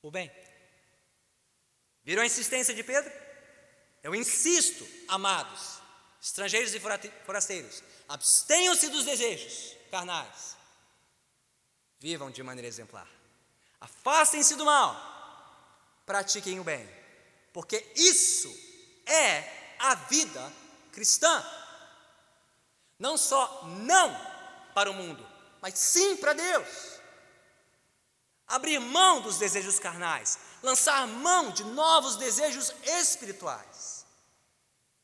o 0.00 0.10
bem. 0.10 0.30
Viram 2.04 2.22
a 2.22 2.26
insistência 2.26 2.74
de 2.74 2.82
Pedro? 2.82 3.12
Eu 4.02 4.14
insisto, 4.14 4.86
amados, 5.06 5.80
estrangeiros 6.20 6.74
e 6.74 6.80
forasteiros, 7.24 7.82
abstenham-se 8.08 8.88
dos 8.88 9.04
desejos 9.04 9.76
carnais, 9.90 10.56
vivam 12.00 12.30
de 12.30 12.42
maneira 12.42 12.66
exemplar, 12.66 13.08
afastem-se 13.80 14.56
do 14.56 14.64
mal 14.64 15.12
pratiquem 16.06 16.60
o 16.60 16.64
bem, 16.64 16.88
porque 17.52 17.84
isso 17.94 18.54
é 19.06 19.74
a 19.78 19.94
vida 19.94 20.52
cristã. 20.92 21.44
Não 22.98 23.16
só 23.16 23.64
não 23.64 24.14
para 24.74 24.90
o 24.90 24.94
mundo, 24.94 25.26
mas 25.60 25.78
sim 25.78 26.16
para 26.16 26.32
Deus. 26.32 26.68
Abrir 28.46 28.78
mão 28.78 29.20
dos 29.20 29.38
desejos 29.38 29.78
carnais, 29.78 30.38
lançar 30.62 31.06
mão 31.06 31.50
de 31.50 31.64
novos 31.64 32.16
desejos 32.16 32.72
espirituais. 32.84 34.04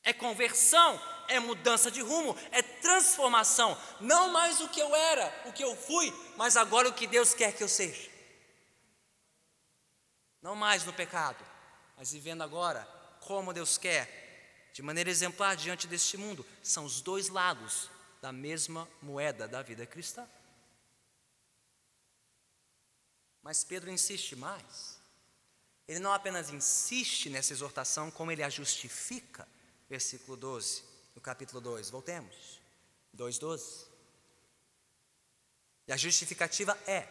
É 0.05 0.13
conversão, 0.13 1.01
é 1.29 1.39
mudança 1.41 1.91
de 1.91 2.01
rumo, 2.01 2.37
é 2.51 2.63
transformação. 2.63 3.77
Não 4.01 4.29
mais 4.31 4.61
o 4.61 4.69
que 4.69 4.81
eu 4.81 4.95
era, 4.95 5.43
o 5.47 5.53
que 5.53 5.63
eu 5.63 5.77
fui, 5.77 6.13
mas 6.37 6.57
agora 6.57 6.89
o 6.89 6.93
que 6.93 7.07
Deus 7.07 7.35
quer 7.35 7.53
que 7.53 7.63
eu 7.63 7.69
seja. 7.69 8.11
Não 10.41 10.55
mais 10.55 10.85
no 10.85 10.93
pecado, 10.93 11.45
mas 11.97 12.13
vivendo 12.13 12.43
agora 12.43 12.85
como 13.21 13.53
Deus 13.53 13.77
quer, 13.77 14.71
de 14.73 14.83
maneira 14.83 15.11
exemplar 15.11 15.57
diante 15.57 15.87
deste 15.87 16.17
mundo. 16.17 16.47
São 16.63 16.85
os 16.85 17.01
dois 17.01 17.29
lados 17.29 17.91
da 18.21 18.33
mesma 18.33 18.89
moeda 19.03 19.49
da 19.49 19.63
vida 19.63 19.87
cristã. 19.87 20.29
Mas 23.43 23.65
Pedro 23.65 23.91
insiste 23.91 24.37
mais. 24.37 24.99
Ele 25.87 26.01
não 26.01 26.13
apenas 26.13 26.51
insiste 26.51 27.31
nessa 27.31 27.53
exortação, 27.53 28.11
como 28.11 28.31
ele 28.31 28.43
a 28.43 28.51
justifica. 28.51 29.49
Versículo 29.89 30.37
12, 30.37 30.85
no 31.15 31.21
capítulo 31.21 31.61
2. 31.61 31.89
Voltemos. 31.89 32.61
2,12. 33.17 33.87
E 35.87 35.93
a 35.93 35.97
justificativa 35.97 36.79
é: 36.87 37.09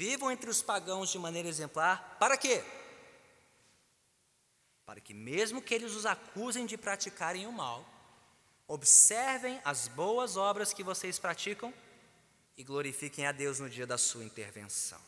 Vivam 0.00 0.30
entre 0.30 0.48
os 0.48 0.62
pagãos 0.62 1.10
de 1.10 1.18
maneira 1.18 1.46
exemplar, 1.46 2.16
para 2.18 2.34
quê? 2.34 2.64
Para 4.86 4.98
que, 4.98 5.12
mesmo 5.12 5.60
que 5.60 5.74
eles 5.74 5.92
os 5.92 6.06
acusem 6.06 6.64
de 6.64 6.78
praticarem 6.78 7.46
o 7.46 7.52
mal, 7.52 7.86
observem 8.66 9.60
as 9.62 9.88
boas 9.88 10.38
obras 10.38 10.72
que 10.72 10.82
vocês 10.82 11.18
praticam 11.18 11.70
e 12.56 12.64
glorifiquem 12.64 13.26
a 13.26 13.32
Deus 13.32 13.60
no 13.60 13.68
dia 13.68 13.86
da 13.86 13.98
sua 13.98 14.24
intervenção. 14.24 14.98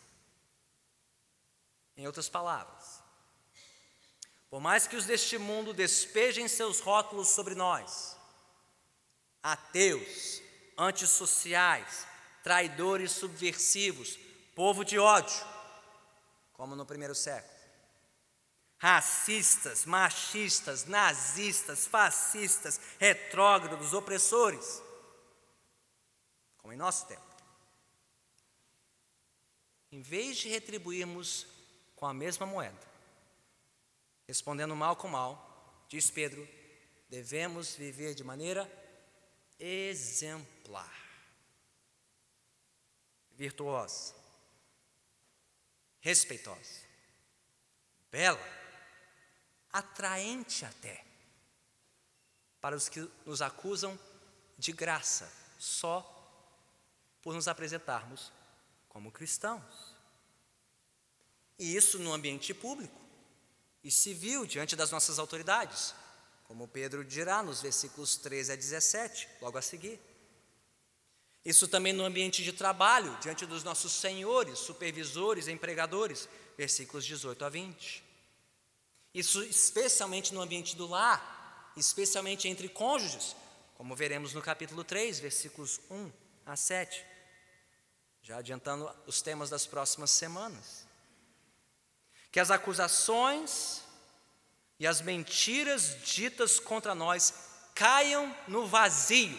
Em 1.96 2.06
outras 2.06 2.28
palavras, 2.28 3.02
por 4.50 4.60
mais 4.60 4.86
que 4.86 4.96
os 4.96 5.06
deste 5.06 5.38
mundo 5.38 5.72
despejem 5.72 6.46
seus 6.48 6.80
rótulos 6.80 7.28
sobre 7.28 7.54
nós, 7.54 8.14
ateus, 9.42 10.42
antissociais, 10.76 12.06
traidores 12.42 13.12
subversivos, 13.12 14.18
povo 14.54 14.84
de 14.84 14.98
ódio, 14.98 15.44
como 16.52 16.76
no 16.76 16.86
primeiro 16.86 17.14
século. 17.14 17.52
Racistas, 18.78 19.84
machistas, 19.84 20.86
nazistas, 20.86 21.86
fascistas, 21.86 22.80
retrógrados, 22.98 23.92
opressores, 23.92 24.82
como 26.58 26.72
em 26.72 26.76
nosso 26.76 27.06
tempo. 27.06 27.22
Em 29.90 30.02
vez 30.02 30.38
de 30.38 30.48
retribuirmos 30.48 31.46
com 31.94 32.06
a 32.06 32.14
mesma 32.14 32.46
moeda, 32.46 32.92
Respondendo 34.26 34.74
mal 34.74 34.96
com 34.96 35.08
mal, 35.08 35.84
diz 35.88 36.10
Pedro, 36.10 36.48
devemos 37.08 37.74
viver 37.74 38.14
de 38.14 38.24
maneira 38.24 38.70
exemplar, 39.58 40.90
virtuosa, 43.32 44.14
respeitosa, 46.02 46.82
bela, 48.10 48.44
atraente 49.72 50.64
até, 50.64 51.02
para 52.60 52.76
os 52.76 52.88
que 52.88 53.08
nos 53.24 53.40
acusam 53.40 53.98
de 54.58 54.72
graça, 54.72 55.32
só 55.58 56.08
por 57.22 57.34
nos 57.34 57.48
apresentarmos 57.48 58.32
como 58.88 59.10
cristãos. 59.12 59.94
E 61.58 61.76
isso 61.76 61.98
no 62.00 62.12
ambiente 62.12 62.52
público 62.52 63.00
e 63.82 63.90
civil 63.90 64.44
diante 64.44 64.74
das 64.74 64.90
nossas 64.90 65.20
autoridades, 65.20 65.94
como 66.44 66.68
Pedro 66.68 67.04
dirá 67.04 67.42
nos 67.42 67.62
versículos 67.62 68.16
13 68.16 68.52
a 68.52 68.56
17, 68.56 69.28
logo 69.40 69.56
a 69.56 69.62
seguir. 69.62 70.00
Isso 71.44 71.66
também 71.66 71.92
no 71.92 72.04
ambiente 72.04 72.42
de 72.42 72.52
trabalho, 72.52 73.16
diante 73.20 73.44
dos 73.44 73.64
nossos 73.64 73.92
senhores, 73.92 74.58
supervisores, 74.58 75.48
empregadores, 75.48 76.28
versículos 76.56 77.04
18 77.04 77.44
a 77.44 77.48
20. 77.48 78.04
Isso 79.12 79.42
especialmente 79.42 80.32
no 80.32 80.40
ambiente 80.40 80.76
do 80.76 80.86
lar, 80.86 81.72
especialmente 81.76 82.48
entre 82.48 82.68
cônjuges, 82.68 83.34
como 83.74 83.96
veremos 83.96 84.32
no 84.32 84.40
capítulo 84.40 84.84
3, 84.84 85.18
versículos 85.18 85.80
1 85.90 86.12
a 86.46 86.56
7. 86.56 87.04
Já 88.22 88.38
adiantando 88.38 88.88
os 89.06 89.20
temas 89.20 89.50
das 89.50 89.66
próximas 89.66 90.10
semanas 90.10 90.86
que 92.32 92.40
as 92.40 92.50
acusações 92.50 93.82
e 94.80 94.86
as 94.86 95.02
mentiras 95.02 95.98
ditas 96.02 96.58
contra 96.58 96.94
nós 96.94 97.34
caiam 97.74 98.34
no 98.48 98.66
vazio, 98.66 99.38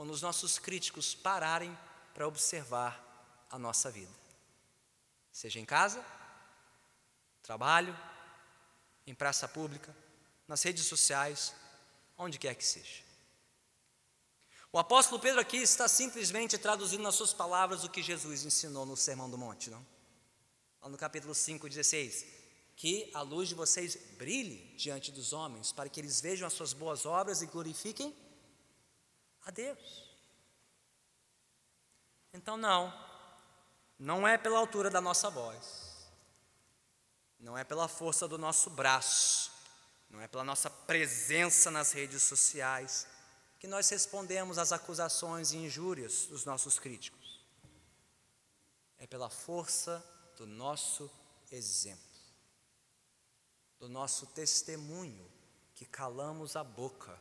quando 0.00 0.12
os 0.12 0.22
nossos 0.22 0.58
críticos 0.58 1.14
pararem 1.14 1.78
para 2.14 2.26
observar 2.26 3.46
a 3.50 3.58
nossa 3.58 3.90
vida, 3.90 4.10
seja 5.30 5.60
em 5.60 5.64
casa, 5.66 6.02
trabalho, 7.42 7.94
em 9.06 9.14
praça 9.14 9.46
pública, 9.46 9.94
nas 10.48 10.62
redes 10.62 10.86
sociais, 10.86 11.54
onde 12.16 12.38
quer 12.38 12.54
que 12.54 12.64
seja. 12.64 13.02
O 14.72 14.78
apóstolo 14.78 15.20
Pedro 15.20 15.38
aqui 15.38 15.58
está 15.58 15.86
simplesmente 15.86 16.56
traduzindo 16.56 17.02
nas 17.02 17.16
suas 17.16 17.34
palavras 17.34 17.84
o 17.84 17.90
que 17.90 18.02
Jesus 18.02 18.46
ensinou 18.46 18.86
no 18.86 18.96
Sermão 18.96 19.28
do 19.28 19.36
Monte, 19.36 19.68
não? 19.68 19.86
lá 20.80 20.88
no 20.88 20.96
capítulo 20.96 21.34
5, 21.34 21.68
16, 21.68 22.24
que 22.74 23.10
a 23.12 23.20
luz 23.20 23.50
de 23.50 23.54
vocês 23.54 23.98
brilhe 24.16 24.74
diante 24.78 25.12
dos 25.12 25.34
homens, 25.34 25.72
para 25.72 25.90
que 25.90 26.00
eles 26.00 26.22
vejam 26.22 26.46
as 26.46 26.54
suas 26.54 26.72
boas 26.72 27.04
obras 27.04 27.42
e 27.42 27.46
glorifiquem 27.46 28.16
a 29.44 29.50
Deus. 29.50 30.10
Então, 32.32 32.56
não, 32.56 32.92
não 33.98 34.26
é 34.26 34.38
pela 34.38 34.58
altura 34.58 34.88
da 34.88 35.00
nossa 35.00 35.28
voz, 35.28 36.10
não 37.38 37.56
é 37.56 37.64
pela 37.64 37.88
força 37.88 38.28
do 38.28 38.38
nosso 38.38 38.70
braço, 38.70 39.50
não 40.08 40.20
é 40.20 40.28
pela 40.28 40.44
nossa 40.44 40.70
presença 40.70 41.70
nas 41.70 41.92
redes 41.92 42.22
sociais 42.22 43.06
que 43.58 43.66
nós 43.66 43.88
respondemos 43.90 44.56
às 44.56 44.72
acusações 44.72 45.52
e 45.52 45.58
injúrias 45.58 46.26
dos 46.26 46.46
nossos 46.46 46.78
críticos. 46.78 47.44
É 48.98 49.06
pela 49.06 49.28
força 49.28 50.02
do 50.36 50.46
nosso 50.46 51.10
exemplo, 51.52 52.00
do 53.78 53.88
nosso 53.88 54.26
testemunho, 54.26 55.30
que 55.74 55.84
calamos 55.84 56.56
a 56.56 56.64
boca 56.64 57.18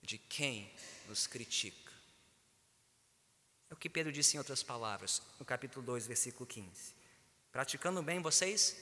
de 0.00 0.16
quem 0.16 0.74
nos 1.06 1.26
critica. 1.26 1.92
É 3.70 3.74
o 3.74 3.76
que 3.76 3.90
Pedro 3.90 4.12
disse 4.12 4.36
em 4.36 4.38
outras 4.38 4.62
palavras, 4.62 5.22
no 5.38 5.44
capítulo 5.44 5.84
2, 5.84 6.06
versículo 6.06 6.46
15. 6.46 6.94
Praticando 7.50 8.02
bem, 8.02 8.20
vocês 8.20 8.76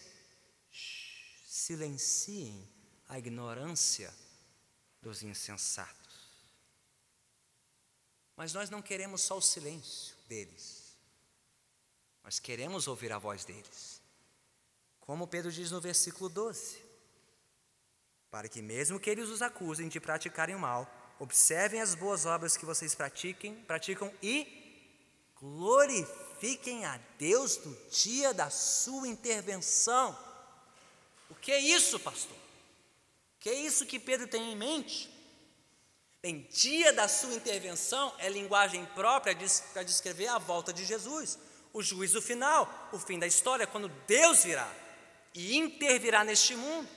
silenciem 1.47 2.69
a 3.09 3.19
ignorância 3.19 4.13
dos 5.01 5.23
insensatos. 5.23 6.05
Mas 8.37 8.53
nós 8.53 8.69
não 8.69 8.83
queremos 8.83 9.23
só 9.23 9.39
o 9.39 9.43
silêncio 9.43 10.17
deles. 10.29 10.97
Nós 12.25 12.39
queremos 12.39 12.89
ouvir 12.89 13.13
a 13.13 13.19
voz 13.19 13.45
deles. 13.45 14.03
Como 14.99 15.29
Pedro 15.29 15.53
diz 15.53 15.71
no 15.71 15.81
versículo 15.81 16.29
12: 16.29 16.83
Para 18.31 18.49
que, 18.49 18.61
mesmo 18.61 18.99
que 18.99 19.11
eles 19.11 19.29
os 19.29 19.43
acusem 19.43 19.89
de 19.89 20.01
praticarem 20.01 20.55
o 20.55 20.59
mal, 20.59 21.04
observem 21.19 21.81
as 21.81 21.95
boas 21.95 22.27
obras 22.27 22.57
que 22.57 22.67
vocês 22.67 22.95
pratiquem, 22.95 23.55
praticam 23.67 24.13
e 24.23 24.47
glorifiquem 25.41 26.85
a 26.85 26.99
Deus 27.19 27.59
no 27.65 27.77
dia 27.91 28.33
da 28.33 28.51
sua 28.51 29.09
intervenção. 29.09 30.19
O 31.31 31.35
que 31.35 31.53
é 31.53 31.59
isso, 31.59 31.99
pastor? 32.01 32.37
O 32.37 33.41
que 33.41 33.51
é 33.51 33.55
isso 33.55 33.87
que 33.87 33.99
Pedro 33.99 34.27
tem 34.27 34.53
em 34.53 34.57
mente? 34.57 35.11
Bem, 36.23 36.49
dia 36.51 36.93
da 36.93 37.07
sua 37.07 37.35
intervenção 37.35 38.15
é 38.19 38.29
linguagem 38.29 38.85
própria 38.95 39.37
para 39.73 39.83
descrever 39.83 40.29
a 40.29 40.39
volta 40.39 40.73
de 40.73 40.85
Jesus 40.85 41.39
o 41.75 41.83
juízo 41.83 42.23
final, 42.23 42.89
o 42.93 42.99
fim 42.99 43.19
da 43.19 43.27
história, 43.27 43.67
quando 43.67 43.89
Deus 44.07 44.45
virá 44.45 44.73
e 45.35 45.57
intervirá 45.57 46.23
neste 46.23 46.55
mundo. 46.55 46.89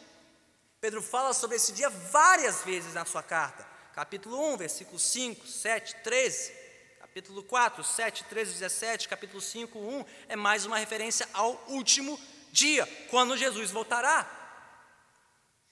Pedro 0.80 1.02
fala 1.02 1.34
sobre 1.34 1.56
esse 1.56 1.74
dia 1.74 1.90
várias 1.90 2.62
vezes 2.62 2.94
na 2.94 3.04
sua 3.04 3.24
carta. 3.24 3.67
Capítulo 3.98 4.54
1, 4.54 4.58
versículos 4.58 5.02
5, 5.02 5.48
7, 5.48 5.96
13. 6.04 6.54
Capítulo 7.00 7.42
4, 7.42 7.84
7, 7.84 8.26
13, 8.26 8.54
17. 8.54 9.10
Capítulo 9.10 9.42
5, 9.42 9.80
1 9.80 10.06
é 10.30 10.36
mais 10.36 10.68
uma 10.68 10.78
referência 10.78 11.28
ao 11.34 11.60
último 11.68 12.20
dia, 12.52 12.86
quando 13.10 13.36
Jesus 13.36 13.72
voltará. 13.72 14.30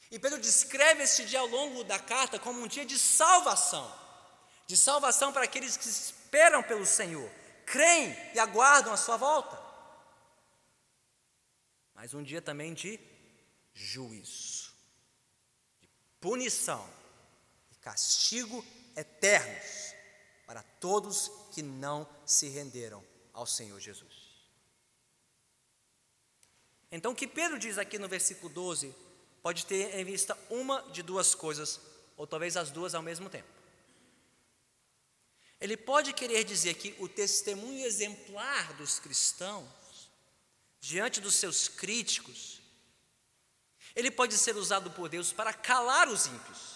E 0.10 0.18
Pedro 0.18 0.42
descreve 0.42 1.04
esse 1.04 1.24
dia 1.26 1.40
ao 1.40 1.46
longo 1.46 1.84
da 1.84 2.00
carta 2.00 2.40
como 2.40 2.62
um 2.62 2.68
dia 2.68 2.84
de 2.84 2.98
salvação 2.98 3.94
de 4.66 4.76
salvação 4.76 5.32
para 5.32 5.44
aqueles 5.44 5.78
que 5.78 5.88
esperam 5.88 6.64
pelo 6.64 6.88
Senhor 6.88 7.30
creem 7.64 8.18
e 8.34 8.40
aguardam 8.40 8.92
a 8.92 8.98
sua 8.98 9.18
volta. 9.18 9.56
Mas 11.94 12.16
um 12.16 12.24
dia 12.24 12.42
também 12.42 12.74
de 12.74 13.00
juízo, 13.72 14.74
de 15.80 15.88
punição 16.20 17.05
castigo 17.86 18.66
eternos 18.96 19.94
para 20.48 20.64
todos 20.64 21.32
que 21.54 21.62
não 21.62 22.10
se 22.26 22.50
renderam 22.50 23.06
ao 23.32 23.46
Senhor 23.46 23.80
Jesus. 23.80 24.26
Então, 26.92 27.12
o 27.12 27.16
que 27.16 27.28
Pedro 27.28 27.60
diz 27.60 27.78
aqui 27.78 28.00
no 28.00 28.08
versículo 28.08 28.52
12 28.52 28.94
pode 29.44 29.68
ter 29.68 29.94
em 30.00 30.04
vista 30.04 30.36
uma 30.50 30.82
de 30.92 31.04
duas 31.04 31.36
coisas, 31.36 31.80
ou 32.18 32.26
talvez 32.26 32.58
as 32.58 32.72
duas 32.72 32.96
ao 32.96 33.04
mesmo 33.04 33.30
tempo. 33.30 33.48
Ele 35.62 35.78
pode 35.78 36.12
querer 36.12 36.44
dizer 36.44 36.74
que 36.74 36.96
o 37.00 37.08
testemunho 37.08 37.86
exemplar 37.86 38.74
dos 38.74 38.98
cristãos, 38.98 40.10
diante 40.82 41.22
dos 41.22 41.36
seus 41.36 41.68
críticos, 41.68 42.62
ele 43.96 44.10
pode 44.10 44.36
ser 44.38 44.56
usado 44.56 44.90
por 44.90 45.08
Deus 45.08 45.32
para 45.32 45.54
calar 45.54 46.10
os 46.10 46.26
ímpios 46.26 46.75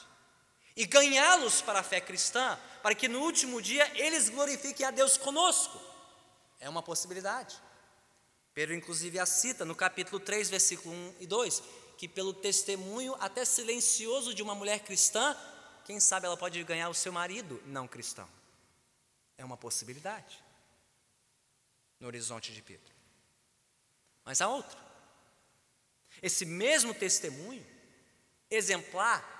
e 0.79 0.85
ganhá-los 0.85 1.61
para 1.61 1.81
a 1.81 1.83
fé 1.83 1.99
cristã, 1.99 2.57
para 2.81 2.95
que 2.95 3.09
no 3.09 3.19
último 3.19 3.61
dia 3.61 3.85
eles 4.01 4.29
glorifiquem 4.29 4.85
a 4.85 4.91
Deus 4.91 5.17
conosco. 5.17 5.77
É 6.57 6.69
uma 6.69 6.81
possibilidade. 6.81 7.61
Pedro, 8.53 8.73
inclusive, 8.73 9.19
a 9.19 9.25
cita 9.25 9.65
no 9.65 9.75
capítulo 9.75 10.21
3, 10.21 10.49
versículo 10.49 10.95
1 10.95 11.15
e 11.19 11.27
2, 11.27 11.63
que 11.97 12.07
pelo 12.07 12.33
testemunho 12.33 13.13
até 13.19 13.43
silencioso 13.43 14.33
de 14.33 14.41
uma 14.41 14.55
mulher 14.55 14.79
cristã, 14.79 15.35
quem 15.83 15.99
sabe 15.99 16.27
ela 16.27 16.37
pode 16.37 16.63
ganhar 16.63 16.87
o 16.87 16.93
seu 16.93 17.11
marido 17.11 17.61
não 17.65 17.85
cristão. 17.85 18.29
É 19.37 19.43
uma 19.43 19.57
possibilidade 19.57 20.41
no 21.99 22.07
horizonte 22.07 22.53
de 22.53 22.61
Pedro. 22.61 22.95
Mas 24.23 24.39
há 24.39 24.47
outra. 24.47 24.79
Esse 26.21 26.45
mesmo 26.45 26.93
testemunho 26.93 27.67
exemplar 28.49 29.38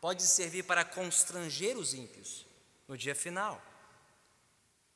pode 0.00 0.22
servir 0.22 0.64
para 0.64 0.84
constranger 0.84 1.76
os 1.76 1.94
ímpios 1.94 2.46
no 2.86 2.96
dia 2.96 3.14
final, 3.14 3.60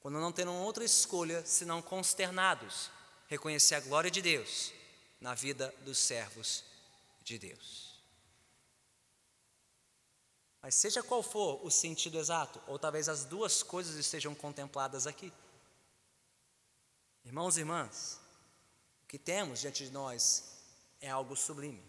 quando 0.00 0.20
não 0.20 0.32
terão 0.32 0.62
outra 0.62 0.84
escolha 0.84 1.44
senão 1.44 1.82
consternados 1.82 2.90
reconhecer 3.28 3.74
a 3.74 3.80
glória 3.80 4.10
de 4.10 4.20
Deus 4.20 4.72
na 5.20 5.34
vida 5.34 5.74
dos 5.84 5.98
servos 5.98 6.64
de 7.22 7.38
Deus. 7.38 7.92
Mas 10.60 10.76
seja 10.76 11.02
qual 11.02 11.22
for 11.22 11.64
o 11.64 11.70
sentido 11.70 12.18
exato, 12.18 12.62
ou 12.68 12.78
talvez 12.78 13.08
as 13.08 13.24
duas 13.24 13.62
coisas 13.62 13.96
estejam 13.96 14.34
contempladas 14.34 15.06
aqui. 15.06 15.32
Irmãos 17.24 17.56
e 17.56 17.60
irmãs, 17.60 18.20
o 19.02 19.06
que 19.06 19.18
temos 19.18 19.60
diante 19.60 19.84
de 19.84 19.90
nós 19.90 20.58
é 21.00 21.10
algo 21.10 21.36
sublime, 21.36 21.82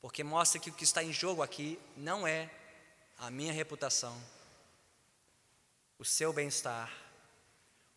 porque 0.00 0.24
mostra 0.24 0.58
que 0.60 0.70
o 0.70 0.72
que 0.72 0.84
está 0.84 1.02
em 1.02 1.12
jogo 1.12 1.42
aqui 1.42 1.78
não 1.96 2.26
é 2.26 2.50
a 3.18 3.30
minha 3.30 3.52
reputação, 3.52 4.18
o 5.98 6.04
seu 6.04 6.32
bem-estar, 6.32 6.90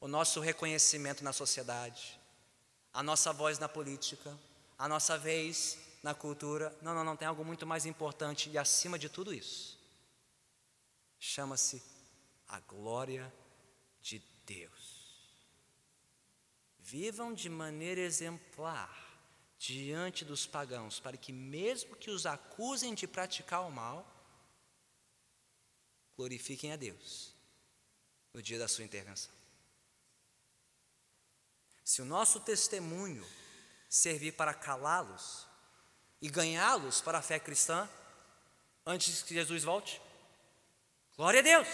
o 0.02 0.08
nosso 0.08 0.42
reconhecimento 0.42 1.24
na 1.24 1.32
sociedade, 1.32 2.20
a 2.94 3.02
nossa 3.02 3.32
voz 3.32 3.58
na 3.58 3.70
política, 3.70 4.38
a 4.78 4.88
nossa 4.88 5.18
vez 5.18 5.78
na 6.04 6.14
cultura. 6.14 6.78
Não, 6.82 6.94
não, 6.94 7.06
não, 7.06 7.16
tem 7.16 7.28
algo 7.28 7.46
muito 7.46 7.66
mais 7.66 7.86
importante 7.86 8.50
e 8.50 8.58
acima 8.58 9.00
de 9.00 9.08
tudo 9.08 9.34
isso. 9.34 9.80
Chama-se 11.18 11.82
a 12.50 12.60
glória 12.60 13.34
de 14.02 14.22
Deus. 14.46 14.94
Vivam 16.80 17.34
de 17.34 17.48
maneira 17.50 18.02
exemplar 18.02 19.03
diante 19.66 20.26
dos 20.26 20.46
pagãos, 20.46 21.00
para 21.00 21.16
que, 21.16 21.32
mesmo 21.32 21.96
que 21.96 22.12
os 22.12 22.26
acusem 22.26 22.94
de 22.94 23.08
praticar 23.08 23.62
o 23.62 23.72
mal, 23.72 24.06
glorifiquem 26.18 26.74
a 26.74 26.76
Deus 26.76 27.34
no 28.34 28.42
dia 28.42 28.60
da 28.60 28.68
sua 28.68 28.84
intervenção. 28.84 29.32
Se 31.82 32.02
o 32.02 32.06
nosso 32.06 32.42
testemunho 32.42 33.26
servir 33.88 34.34
para 34.34 34.54
calá-los 34.54 35.48
e 36.22 36.28
ganhá-los 36.30 37.00
para 37.00 37.20
a 37.20 37.22
fé 37.22 37.40
cristã, 37.40 37.90
antes 38.86 39.24
que 39.24 39.34
Jesus 39.34 39.64
volte, 39.64 40.02
glória 41.16 41.40
a 41.40 41.44
Deus. 41.44 41.70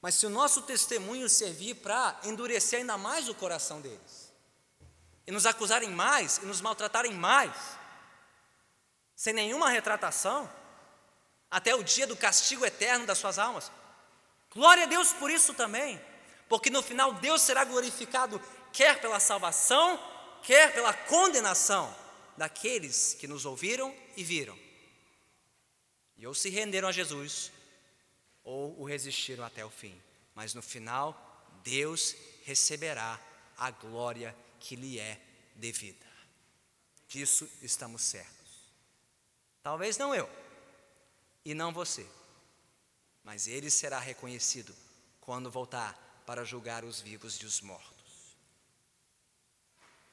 Mas 0.00 0.14
se 0.14 0.24
o 0.24 0.30
nosso 0.30 0.62
testemunho 0.62 1.28
servir 1.28 1.74
para 1.82 2.20
endurecer 2.22 2.78
ainda 2.78 2.96
mais 2.96 3.28
o 3.28 3.34
coração 3.34 3.80
deles, 3.80 4.15
e 5.26 5.32
nos 5.32 5.46
acusarem 5.46 5.90
mais 5.90 6.38
e 6.38 6.46
nos 6.46 6.60
maltratarem 6.60 7.12
mais, 7.12 7.52
sem 9.14 9.32
nenhuma 9.32 9.70
retratação, 9.70 10.50
até 11.50 11.74
o 11.74 11.82
dia 11.82 12.06
do 12.06 12.16
castigo 12.16 12.64
eterno 12.64 13.06
das 13.06 13.18
suas 13.18 13.38
almas. 13.38 13.72
Glória 14.50 14.84
a 14.84 14.86
Deus 14.86 15.12
por 15.12 15.30
isso 15.30 15.52
também, 15.54 16.00
porque 16.48 16.70
no 16.70 16.82
final 16.82 17.14
Deus 17.14 17.42
será 17.42 17.64
glorificado, 17.64 18.40
quer 18.72 19.00
pela 19.00 19.18
salvação, 19.18 19.98
quer 20.42 20.72
pela 20.72 20.92
condenação 20.92 21.94
daqueles 22.36 23.14
que 23.14 23.26
nos 23.26 23.44
ouviram 23.44 23.94
e 24.16 24.22
viram, 24.22 24.58
e 26.16 26.26
ou 26.26 26.34
se 26.34 26.48
renderam 26.50 26.88
a 26.88 26.92
Jesus, 26.92 27.50
ou 28.44 28.80
o 28.80 28.84
resistiram 28.84 29.44
até 29.44 29.64
o 29.64 29.70
fim, 29.70 30.00
mas 30.34 30.54
no 30.54 30.62
final, 30.62 31.50
Deus 31.64 32.14
receberá 32.44 33.18
a 33.58 33.70
glória 33.70 34.36
que 34.60 34.76
lhe 34.76 34.98
é 34.98 35.20
devida. 35.54 36.06
Disso 37.08 37.48
estamos 37.62 38.02
certos. 38.02 38.34
Talvez 39.62 39.96
não 39.96 40.14
eu, 40.14 40.28
e 41.44 41.54
não 41.54 41.72
você, 41.72 42.06
mas 43.22 43.46
ele 43.46 43.70
será 43.70 43.98
reconhecido 43.98 44.74
quando 45.20 45.50
voltar 45.50 46.22
para 46.26 46.44
julgar 46.44 46.84
os 46.84 47.00
vivos 47.00 47.36
e 47.36 47.46
os 47.46 47.60
mortos. 47.60 48.36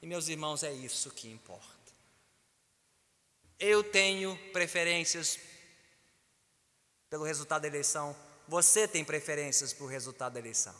E 0.01 0.05
meus 0.05 0.27
irmãos, 0.27 0.63
é 0.63 0.73
isso 0.73 1.11
que 1.11 1.29
importa. 1.29 1.91
Eu 3.59 3.83
tenho 3.83 4.37
preferências 4.51 5.39
pelo 7.09 7.23
resultado 7.23 7.61
da 7.61 7.67
eleição, 7.67 8.15
você 8.47 8.87
tem 8.87 9.05
preferências 9.05 9.71
pelo 9.71 9.87
resultado 9.87 10.33
da 10.33 10.39
eleição. 10.39 10.75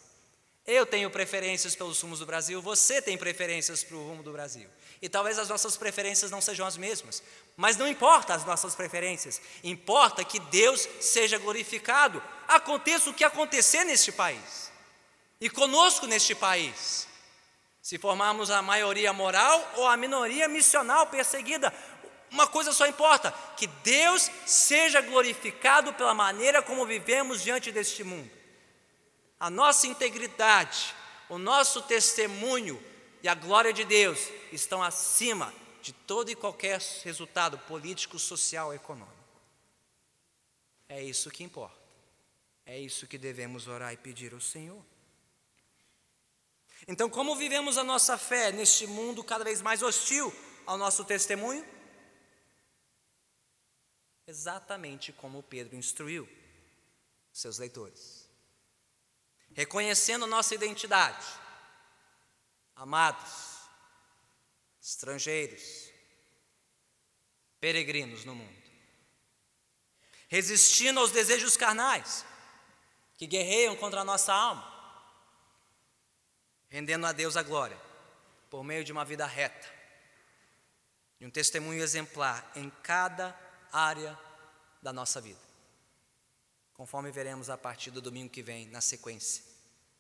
Eu 0.66 0.86
tenho 0.86 1.10
preferências 1.10 1.76
pelos 1.76 2.00
rumos 2.00 2.20
do 2.20 2.26
Brasil, 2.26 2.62
você 2.62 3.02
tem 3.02 3.18
preferências 3.18 3.84
para 3.84 3.98
o 3.98 4.08
rumo 4.08 4.24
do 4.24 4.32
Brasil. 4.32 4.70
E 5.02 5.10
talvez 5.10 5.38
as 5.38 5.50
nossas 5.50 5.76
preferências 5.76 6.32
não 6.32 6.40
sejam 6.40 6.66
as 6.66 6.78
mesmas, 6.78 7.22
mas 7.58 7.76
não 7.76 7.86
importa 7.86 8.34
as 8.34 8.46
nossas 8.46 8.74
preferências, 8.74 9.42
importa 9.62 10.24
que 10.24 10.40
Deus 10.40 10.88
seja 11.02 11.38
glorificado, 11.38 12.24
aconteça 12.48 13.10
o 13.10 13.14
que 13.14 13.26
acontecer 13.26 13.84
neste 13.84 14.14
país 14.14 14.72
e 15.42 15.50
conosco 15.50 16.08
neste 16.08 16.34
país. 16.34 17.10
Se 17.82 17.98
formarmos 17.98 18.50
a 18.50 18.62
maioria 18.62 19.12
moral 19.12 19.74
ou 19.76 19.86
a 19.86 19.98
minoria 19.98 20.48
missional 20.48 21.08
perseguida, 21.08 21.74
uma 22.32 22.48
coisa 22.48 22.72
só 22.72 22.88
importa: 22.88 23.34
que 23.58 23.68
Deus 23.68 24.32
seja 24.46 25.02
glorificado 25.02 25.94
pela 25.94 26.14
maneira 26.14 26.62
como 26.62 26.86
vivemos 26.86 27.44
diante 27.44 27.70
deste 27.70 28.02
mundo 28.02 28.43
a 29.44 29.50
nossa 29.50 29.88
integridade, 29.88 30.96
o 31.28 31.38
nosso 31.38 31.82
testemunho 31.82 32.82
e 33.22 33.28
a 33.28 33.36
glória 33.36 33.74
de 33.74 33.84
Deus 33.84 34.30
estão 34.54 34.82
acima 34.82 35.54
de 35.82 35.92
todo 35.92 36.32
e 36.32 36.36
qualquer 36.36 36.80
resultado 37.04 37.58
político, 37.68 38.18
social, 38.18 38.74
econômico. 38.74 39.12
É 40.88 41.04
isso 41.04 41.30
que 41.30 41.44
importa. 41.44 41.78
É 42.66 42.80
isso 42.80 43.06
que 43.06 43.18
devemos 43.18 43.68
orar 43.68 43.92
e 43.92 43.98
pedir 43.98 44.34
ao 44.34 44.40
Senhor. 44.40 44.82
Então, 46.88 47.10
como 47.10 47.36
vivemos 47.36 47.78
a 47.78 47.84
nossa 47.84 48.18
fé 48.18 48.50
neste 48.50 48.88
mundo 48.88 49.26
cada 49.26 49.44
vez 49.44 49.62
mais 49.62 49.84
hostil 49.84 50.34
ao 50.66 50.78
nosso 50.78 51.04
testemunho? 51.04 51.68
Exatamente 54.26 55.12
como 55.12 55.44
Pedro 55.44 55.76
instruiu 55.76 56.30
seus 57.34 57.58
leitores 57.58 58.23
reconhecendo 59.54 60.28
nossa 60.28 60.56
identidade. 60.56 61.26
Amados, 62.76 63.62
estrangeiros, 64.82 65.90
peregrinos 67.60 68.26
no 68.26 68.36
mundo, 68.36 68.64
resistindo 70.28 71.00
aos 71.00 71.12
desejos 71.12 71.56
carnais 71.56 72.26
que 73.16 73.28
guerreiam 73.28 73.76
contra 73.76 74.02
a 74.02 74.06
nossa 74.06 74.34
alma, 74.34 74.72
rendendo 76.68 77.06
a 77.06 77.12
Deus 77.12 77.38
a 77.38 77.44
glória 77.44 77.80
por 78.50 78.64
meio 78.64 78.84
de 78.84 78.92
uma 78.92 79.06
vida 79.06 79.26
reta, 79.26 79.72
e 81.20 81.26
um 81.26 81.32
testemunho 81.32 81.82
exemplar 81.82 82.52
em 82.56 82.70
cada 82.82 83.40
área 83.72 84.20
da 84.82 84.92
nossa 84.92 85.22
vida 85.22 85.53
conforme 86.74 87.12
veremos 87.12 87.50
a 87.50 87.58
partir 87.58 87.92
do 87.92 88.02
domingo 88.02 88.32
que 88.32 88.42
vem, 88.42 88.68
na 88.68 88.82
sequência 88.82 89.44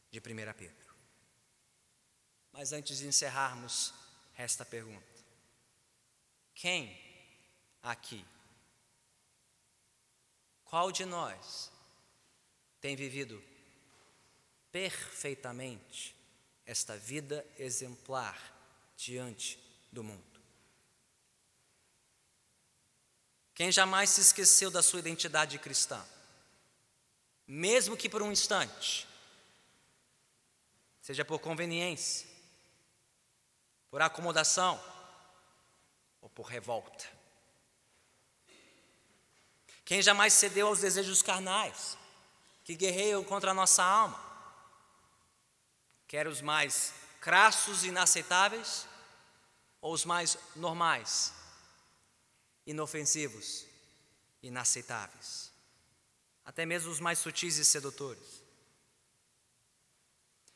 de 0.09 0.19
1 0.19 0.21
Pedro. 0.53 0.95
Mas 2.51 2.71
antes 2.71 2.97
de 2.99 3.07
encerrarmos, 3.07 3.93
resta 4.33 4.63
a 4.63 4.65
pergunta: 4.65 5.13
quem 6.53 6.99
aqui, 7.81 8.25
qual 10.63 10.91
de 10.91 11.05
nós 11.05 11.71
tem 12.79 12.95
vivido 12.95 13.43
perfeitamente 14.71 16.15
esta 16.65 16.97
vida 16.97 17.45
exemplar 17.57 18.37
diante 18.95 19.59
do 19.91 20.03
mundo? 20.03 20.33
Quem 23.55 23.71
jamais 23.71 24.09
se 24.09 24.21
esqueceu 24.21 24.71
da 24.71 24.81
sua 24.81 24.99
identidade 24.99 25.59
cristã? 25.59 26.03
Mesmo 27.47 27.97
que 27.97 28.09
por 28.09 28.21
um 28.21 28.31
instante, 28.31 29.07
seja 31.01 31.25
por 31.25 31.39
conveniência, 31.39 32.27
por 33.89 34.01
acomodação 34.01 34.81
ou 36.21 36.29
por 36.29 36.43
revolta. 36.43 37.05
Quem 39.85 40.01
jamais 40.01 40.33
cedeu 40.33 40.67
aos 40.67 40.79
desejos 40.79 41.21
carnais 41.21 41.97
que 42.63 42.75
guerreiam 42.75 43.23
contra 43.23 43.51
a 43.51 43.53
nossa 43.53 43.83
alma, 43.83 44.19
quer 46.07 46.27
os 46.27 46.39
mais 46.39 46.93
crassos 47.19 47.83
e 47.83 47.89
inaceitáveis, 47.89 48.87
ou 49.81 49.93
os 49.93 50.05
mais 50.05 50.37
normais, 50.55 51.33
inofensivos, 52.65 53.65
inaceitáveis 54.41 55.52
até 56.45 56.65
mesmo 56.65 56.91
os 56.91 56.99
mais 56.99 57.19
sutis 57.19 57.57
e 57.57 57.65
sedutores. 57.65 58.41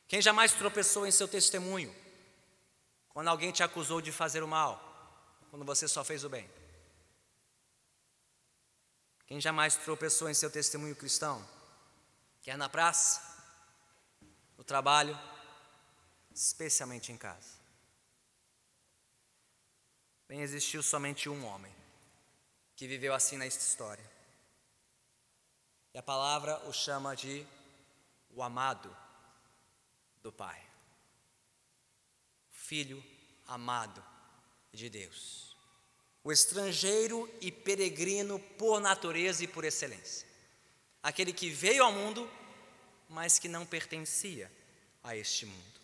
Quem 0.06 0.22
jamais 0.22 0.52
tropeçou 0.52 1.06
em 1.06 1.10
seu 1.10 1.28
testemunho, 1.28 1.94
quando 3.10 3.28
alguém 3.28 3.52
te 3.52 3.62
acusou 3.62 4.00
de 4.00 4.10
fazer 4.10 4.42
o 4.42 4.48
mal, 4.48 4.82
quando 5.50 5.64
você 5.64 5.86
só 5.86 6.02
fez 6.02 6.24
o 6.24 6.28
bem? 6.28 6.48
Quem 9.26 9.40
jamais 9.40 9.76
tropeçou 9.76 10.30
em 10.30 10.34
seu 10.34 10.50
testemunho 10.50 10.96
cristão, 10.96 11.46
quer 12.40 12.56
na 12.56 12.68
praça, 12.68 13.20
no 14.56 14.64
trabalho, 14.64 15.18
especialmente 16.34 17.12
em 17.12 17.18
casa? 17.18 17.58
Bem, 20.26 20.40
existiu 20.40 20.82
somente 20.82 21.28
um 21.28 21.44
homem 21.44 21.74
que 22.76 22.86
viveu 22.86 23.12
assim 23.12 23.36
nesta 23.36 23.62
história. 23.62 24.17
A 25.98 26.02
palavra 26.02 26.62
o 26.68 26.72
chama 26.72 27.16
de 27.16 27.44
o 28.32 28.40
amado 28.40 28.96
do 30.22 30.30
Pai. 30.30 30.64
Filho 32.52 33.04
amado 33.48 34.00
de 34.72 34.88
Deus. 34.88 35.56
O 36.22 36.30
estrangeiro 36.30 37.28
e 37.40 37.50
peregrino 37.50 38.38
por 38.56 38.80
natureza 38.80 39.42
e 39.42 39.48
por 39.48 39.64
excelência. 39.64 40.24
Aquele 41.02 41.32
que 41.32 41.50
veio 41.50 41.82
ao 41.82 41.90
mundo, 41.90 42.30
mas 43.08 43.40
que 43.40 43.48
não 43.48 43.66
pertencia 43.66 44.48
a 45.02 45.16
este 45.16 45.46
mundo. 45.46 45.80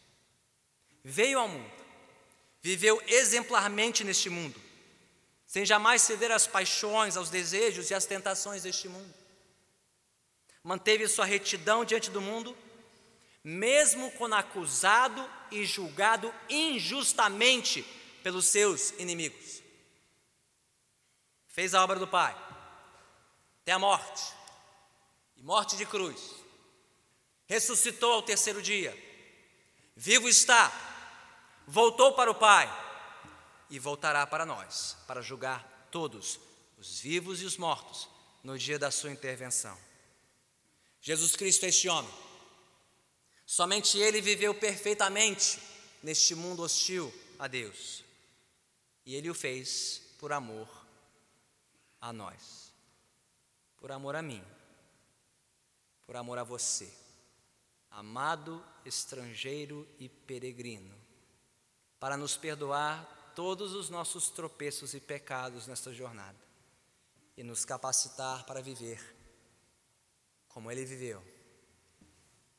Veio 1.03 1.41
ao 1.41 1.49
mundo, 1.49 1.85
viveu 2.63 3.03
exemplarmente 3.09 4.05
neste 4.05 4.31
mundo, 4.31 4.63
sem 5.45 5.67
jamais 5.67 6.03
ceder 6.03 6.31
às 6.31 6.47
paixões, 6.47 7.17
aos 7.17 7.31
desejos 7.31 7.91
e 7.91 7.95
às 7.95 8.07
tentações 8.07 8.63
deste 8.63 8.89
mundo. 8.89 9.24
Manteve 10.65 11.07
sua 11.07 11.27
retidão 11.27 11.85
diante 11.85 12.11
do 12.11 12.23
mundo, 12.23 12.57
mesmo 13.45 14.11
quando 14.13 14.33
acusado 14.33 15.31
e 15.51 15.67
julgado 15.67 16.35
injustamente 16.49 17.83
pelos 18.23 18.47
seus 18.47 18.93
inimigos. 18.93 19.63
Fez 21.47 21.75
a 21.75 21.85
obra 21.85 21.99
do 21.99 22.09
Pai, 22.09 22.35
até 23.61 23.73
a 23.73 23.79
morte, 23.79 24.33
e 25.37 25.43
morte 25.43 25.77
de 25.77 25.85
cruz. 25.85 26.35
Ressuscitou 27.47 28.15
ao 28.15 28.23
terceiro 28.23 28.63
dia, 28.63 28.97
vivo 29.95 30.27
está, 30.27 30.73
voltou 31.67 32.15
para 32.15 32.31
o 32.31 32.35
Pai 32.35 32.67
e 33.69 33.79
voltará 33.79 34.27
para 34.27 34.47
nós, 34.47 34.97
para 35.07 35.21
julgar 35.21 35.87
todos, 35.91 36.41
os 36.79 37.01
vivos 37.01 37.43
e 37.43 37.45
os 37.45 37.59
mortos, 37.59 38.09
no 38.43 38.59
dia 38.59 38.79
da 38.79 38.91
sua 38.91 39.13
intervenção. 39.13 39.79
Jesus 41.05 41.37
Cristo 41.37 41.67
é 41.67 41.69
este 41.69 41.87
homem. 41.87 42.11
Somente 43.45 43.99
ele 43.99 44.23
viveu 44.23 44.55
perfeitamente 44.55 45.61
neste 46.03 46.35
mundo 46.35 46.63
hostil 46.63 47.13
a 47.39 47.47
Deus. 47.47 48.03
E 49.05 49.15
ele 49.15 49.29
o 49.29 49.35
fez 49.35 50.01
por 50.19 50.33
amor 50.33 50.67
a 52.01 52.11
nós, 52.11 52.73
por 53.77 53.93
amor 53.93 54.17
a 54.17 54.23
mim, 54.23 54.43
por 56.07 56.17
amor 56.17 56.39
a 56.39 56.43
você, 56.43 56.91
amado 57.91 58.65
estrangeiro 58.83 59.87
e 59.99 60.09
peregrino, 60.09 60.99
para 62.01 62.17
nos 62.17 62.35
perdoar 62.35 63.33
todos 63.37 63.75
os 63.75 63.91
nossos 63.91 64.31
tropeços 64.31 64.95
e 64.95 65.01
pecados 65.01 65.67
nesta 65.67 65.93
jornada. 65.93 66.43
E 67.37 67.43
nos 67.43 67.63
capacitar 67.63 68.47
para 68.47 68.63
viver 68.63 69.15
como 70.55 70.71
ele 70.71 70.85
viveu, 70.85 71.21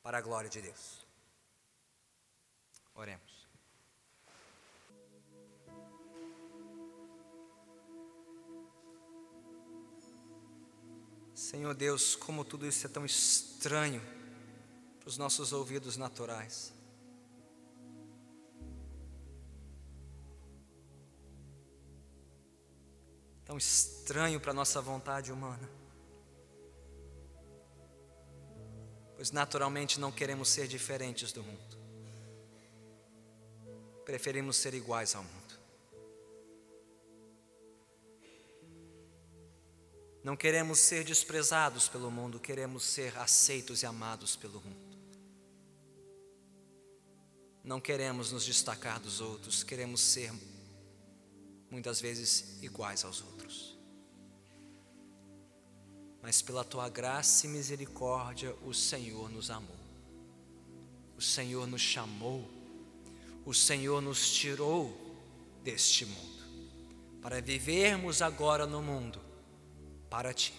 para 0.04 0.18
a 0.18 0.22
glória 0.22 0.50
de 0.50 0.62
Deus. 0.62 1.08
Oremos. 2.93 3.48
Senhor 11.34 11.74
Deus, 11.74 12.18
como 12.18 12.43
tudo 12.43 12.68
isso 12.68 12.86
é 12.86 12.89
tão 12.89 13.06
estranho 13.06 14.02
para 15.00 15.08
os 15.08 15.18
nossos 15.18 15.54
ouvidos 15.54 15.96
naturais. 15.96 16.74
Tão 23.46 23.58
estranho 23.58 24.41
para 24.41 24.52
a 24.52 24.54
nossa 24.54 24.82
vontade 24.82 25.32
humana. 25.32 25.85
Pois 29.26 29.32
naturalmente 29.32 30.00
não 30.00 30.12
queremos 30.12 30.50
ser 30.50 30.68
diferentes 30.68 31.32
do 31.32 31.42
mundo. 31.42 31.78
Preferimos 34.06 34.56
ser 34.56 34.76
iguais 34.76 35.16
ao 35.16 35.24
mundo. 35.24 35.60
Não 40.24 40.38
queremos 40.38 40.78
ser 40.78 41.04
desprezados 41.04 41.90
pelo 41.90 42.12
mundo, 42.12 42.40
queremos 42.40 42.84
ser 42.84 43.18
aceitos 43.18 43.82
e 43.82 43.88
amados 43.88 44.36
pelo 44.36 44.62
mundo. 44.62 44.96
Não 47.64 47.82
queremos 47.82 48.32
nos 48.32 48.46
destacar 48.46 49.00
dos 49.00 49.22
outros, 49.22 49.64
queremos 49.64 50.02
ser 50.02 50.32
muitas 51.72 52.00
vezes 52.00 52.62
iguais 52.62 53.04
aos 53.04 53.24
outros. 53.24 53.64
Mas 56.26 56.42
pela 56.42 56.64
tua 56.64 56.90
graça 56.90 57.46
e 57.46 57.50
misericórdia, 57.50 58.56
o 58.66 58.74
Senhor 58.74 59.30
nos 59.30 59.52
amou, 59.52 59.78
o 61.16 61.22
Senhor 61.22 61.68
nos 61.68 61.82
chamou, 61.82 62.50
o 63.46 63.54
Senhor 63.54 64.02
nos 64.02 64.34
tirou 64.34 64.92
deste 65.64 66.04
mundo, 66.04 66.44
para 67.22 67.40
vivermos 67.40 68.24
agora 68.24 68.66
no 68.66 68.82
mundo 68.82 69.22
para 70.10 70.34
ti, 70.34 70.56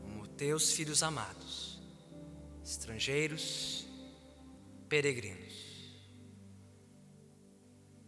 como 0.00 0.26
teus 0.26 0.72
filhos 0.72 1.04
amados, 1.04 1.78
estrangeiros, 2.64 3.86
peregrinos. 4.88 5.54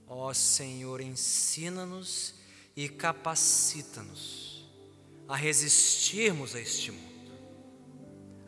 Ó 0.09 0.35
Senhor, 0.35 1.01
ensina-nos 1.01 2.35
e 2.75 2.89
capacita-nos 2.89 4.58
a 5.29 5.37
resistirmos 5.37 6.55
a 6.55 6.61
este 6.61 6.91
mundo, 6.91 7.33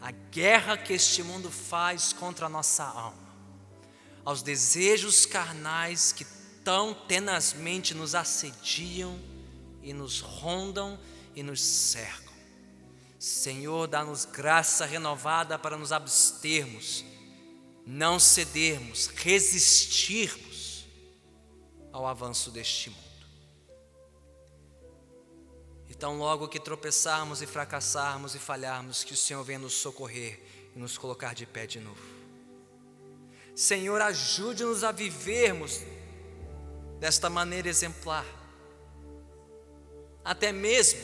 a 0.01 0.11
guerra 0.11 0.79
que 0.79 0.95
este 0.95 1.23
mundo 1.23 1.51
faz 1.51 2.13
contra 2.13 2.47
a 2.47 2.49
nossa 2.49 2.85
alma, 2.85 3.37
aos 4.25 4.43
desejos 4.43 5.27
carnais 5.27 6.11
que 6.13 6.25
tão 6.65 6.95
tenazmente 6.95 7.93
nos 7.95 8.15
assediam 8.15 9.19
e 9.83 9.93
nos 9.93 10.21
rondam 10.21 10.99
e 11.35 11.43
nos 11.43 11.63
cercam. 11.63 12.33
Senhor, 13.19 13.87
dá-nos 13.87 14.25
graça 14.25 14.87
renovada 14.87 15.59
para 15.59 15.77
nos 15.77 15.93
abstermos, 15.93 17.05
não 17.87 18.19
cedermos, 18.19 19.09
resistirmos 19.09 20.87
ao 21.93 22.07
avanço 22.07 22.51
deste 22.51 22.89
mundo. 22.89 23.10
Então, 25.91 26.17
logo 26.17 26.49
que 26.49 26.59
tropeçarmos 26.59 27.43
e 27.43 27.47
fracassarmos 27.47 28.35
e 28.35 28.39
falharmos, 28.39 29.05
que 29.05 29.13
o 29.13 29.17
Senhor 29.17 29.45
venha 29.45 29.59
nos 29.59 29.75
socorrer 29.75 30.41
e 30.75 30.79
nos 30.79 30.97
colocar 30.97 31.35
de 31.35 31.45
pé 31.45 31.67
de 31.67 31.81
novo. 31.81 32.01
Senhor, 33.55 34.01
ajude-nos 34.01 34.83
a 34.85 34.93
vivermos 34.93 35.81
desta 36.99 37.29
maneira 37.29 37.69
exemplar 37.69 38.25
até 40.25 40.53
mesmo 40.53 41.01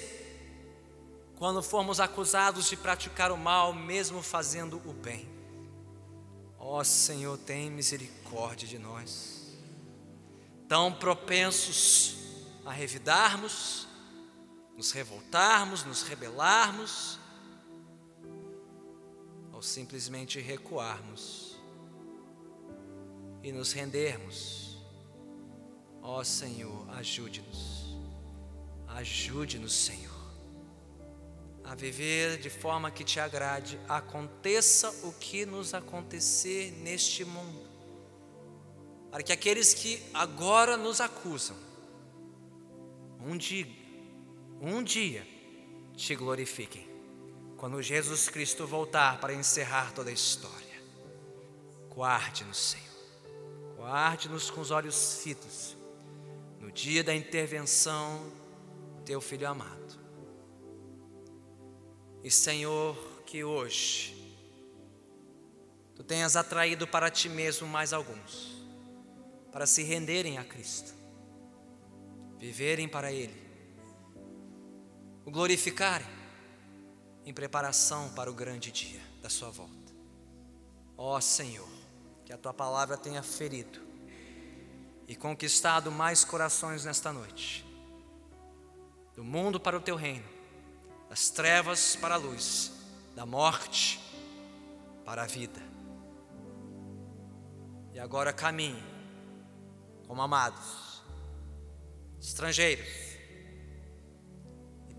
quando 1.37 1.62
formos 1.62 2.01
acusados 2.01 2.68
de 2.68 2.76
praticar 2.76 3.30
o 3.30 3.37
mal, 3.37 3.72
mesmo 3.72 4.22
fazendo 4.22 4.80
o 4.87 4.93
bem. 4.93 5.28
Ó 6.59 6.82
Senhor, 6.82 7.37
tem 7.39 7.70
misericórdia 7.70 8.66
de 8.66 8.78
nós. 8.78 9.55
Tão 10.66 10.93
propensos 10.93 12.16
a 12.64 12.72
revidarmos, 12.72 13.86
nos 14.77 14.93
revoltarmos, 14.93 15.85
nos 15.85 16.03
rebelarmos, 16.03 17.18
ou 19.53 19.62
simplesmente 19.62 20.39
recuarmos 20.39 21.57
e 23.43 23.51
nos 23.51 23.72
rendermos. 23.72 24.77
Ó 26.03 26.22
Senhor, 26.22 26.87
ajude-nos. 26.91 27.87
Ajude-nos, 28.87 29.74
Senhor, 29.74 30.14
a 31.64 31.74
viver 31.74 32.39
de 32.39 32.49
forma 32.49 32.91
que 32.91 33.03
te 33.03 33.18
agrade, 33.18 33.79
aconteça 33.89 34.91
o 35.07 35.12
que 35.12 35.45
nos 35.45 35.74
acontecer 35.74 36.72
neste 36.83 37.24
mundo, 37.24 37.68
para 39.11 39.22
que 39.22 39.33
aqueles 39.33 39.74
que 39.74 40.03
agora 40.14 40.77
nos 40.77 41.01
acusam, 41.01 41.57
um 43.20 43.37
dia, 43.37 43.66
um 44.61 44.82
dia, 44.82 45.26
te 45.94 46.14
glorifiquem, 46.14 46.88
quando 47.57 47.82
Jesus 47.82 48.28
Cristo 48.28 48.66
voltar 48.66 49.20
para 49.20 49.34
encerrar 49.34 49.92
toda 49.92 50.11
a 50.11 50.12
história. 50.12 50.57
Guarde-nos, 51.90 52.59
Senhor, 52.59 53.76
guarde-nos 53.76 54.50
com 54.50 54.61
os 54.61 54.70
olhos 54.70 55.20
fitos, 55.22 55.76
no 56.61 56.70
dia 56.70 57.02
da 57.02 57.14
intervenção 57.14 58.32
teu 59.07 59.20
filho 59.20 59.48
amado. 59.48 59.98
E 62.22 62.30
Senhor, 62.30 62.96
que 63.24 63.44
hoje 63.44 64.14
tu 65.94 66.02
tenhas 66.02 66.36
atraído 66.36 66.86
para 66.86 67.11
ti 67.11 67.28
mesmo 67.28 67.68
mais 67.68 67.92
alguns, 67.92 68.62
para 69.52 69.64
se 69.64 69.82
renderem 69.84 70.36
a 70.36 70.44
Cristo, 70.44 70.92
viverem 72.36 72.88
para 72.88 73.12
Ele, 73.12 73.45
o 75.27 75.31
glorificarem 75.31 76.07
em 77.24 77.35
preparação 77.35 78.09
para 78.11 78.31
o 78.31 78.35
grande 78.35 78.70
dia 78.70 79.01
da 79.20 79.29
Sua 79.29 79.51
volta. 79.51 79.74
Ó 80.97 81.20
Senhor, 81.20 81.68
que 82.24 82.33
a 82.33 82.39
tua 82.39 82.55
palavra 82.55 82.97
tenha 82.97 83.24
ferido 83.24 83.81
e 85.09 85.16
conquistado 85.16 85.91
mais 85.91 86.24
corações 86.24 86.85
nesta 86.85 87.12
noite. 87.12 87.66
Do 89.16 89.24
mundo 89.24 89.59
para 89.59 89.77
o 89.77 89.81
teu 89.81 89.97
reino, 89.97 90.29
das 91.09 91.29
trevas 91.29 91.97
para 91.97 92.14
a 92.14 92.18
luz, 92.18 92.72
da 93.16 93.27
morte 93.27 94.01
para 95.05 95.24
a 95.24 95.27
vida. 95.27 95.61
E 97.93 97.99
agora 97.99 98.33
caminhe 98.33 98.83
como 100.07 100.22
amados, 100.22 101.03
estrangeiros 102.20 103.05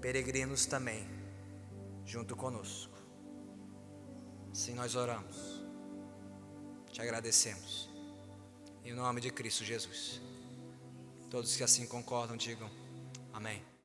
peregrinos 0.07 0.65
também, 0.65 1.05
junto 2.05 2.33
conosco. 2.33 2.97
Assim 4.49 4.73
nós 4.73 4.95
oramos, 4.95 5.61
te 6.93 7.01
agradecemos. 7.01 7.89
Em 8.85 8.93
nome 8.93 9.19
de 9.19 9.29
Cristo 9.31 9.65
Jesus. 9.65 10.21
Todos 11.29 11.57
que 11.57 11.61
assim 11.61 11.85
concordam, 11.85 12.37
digam 12.37 12.71
amém. 13.33 13.61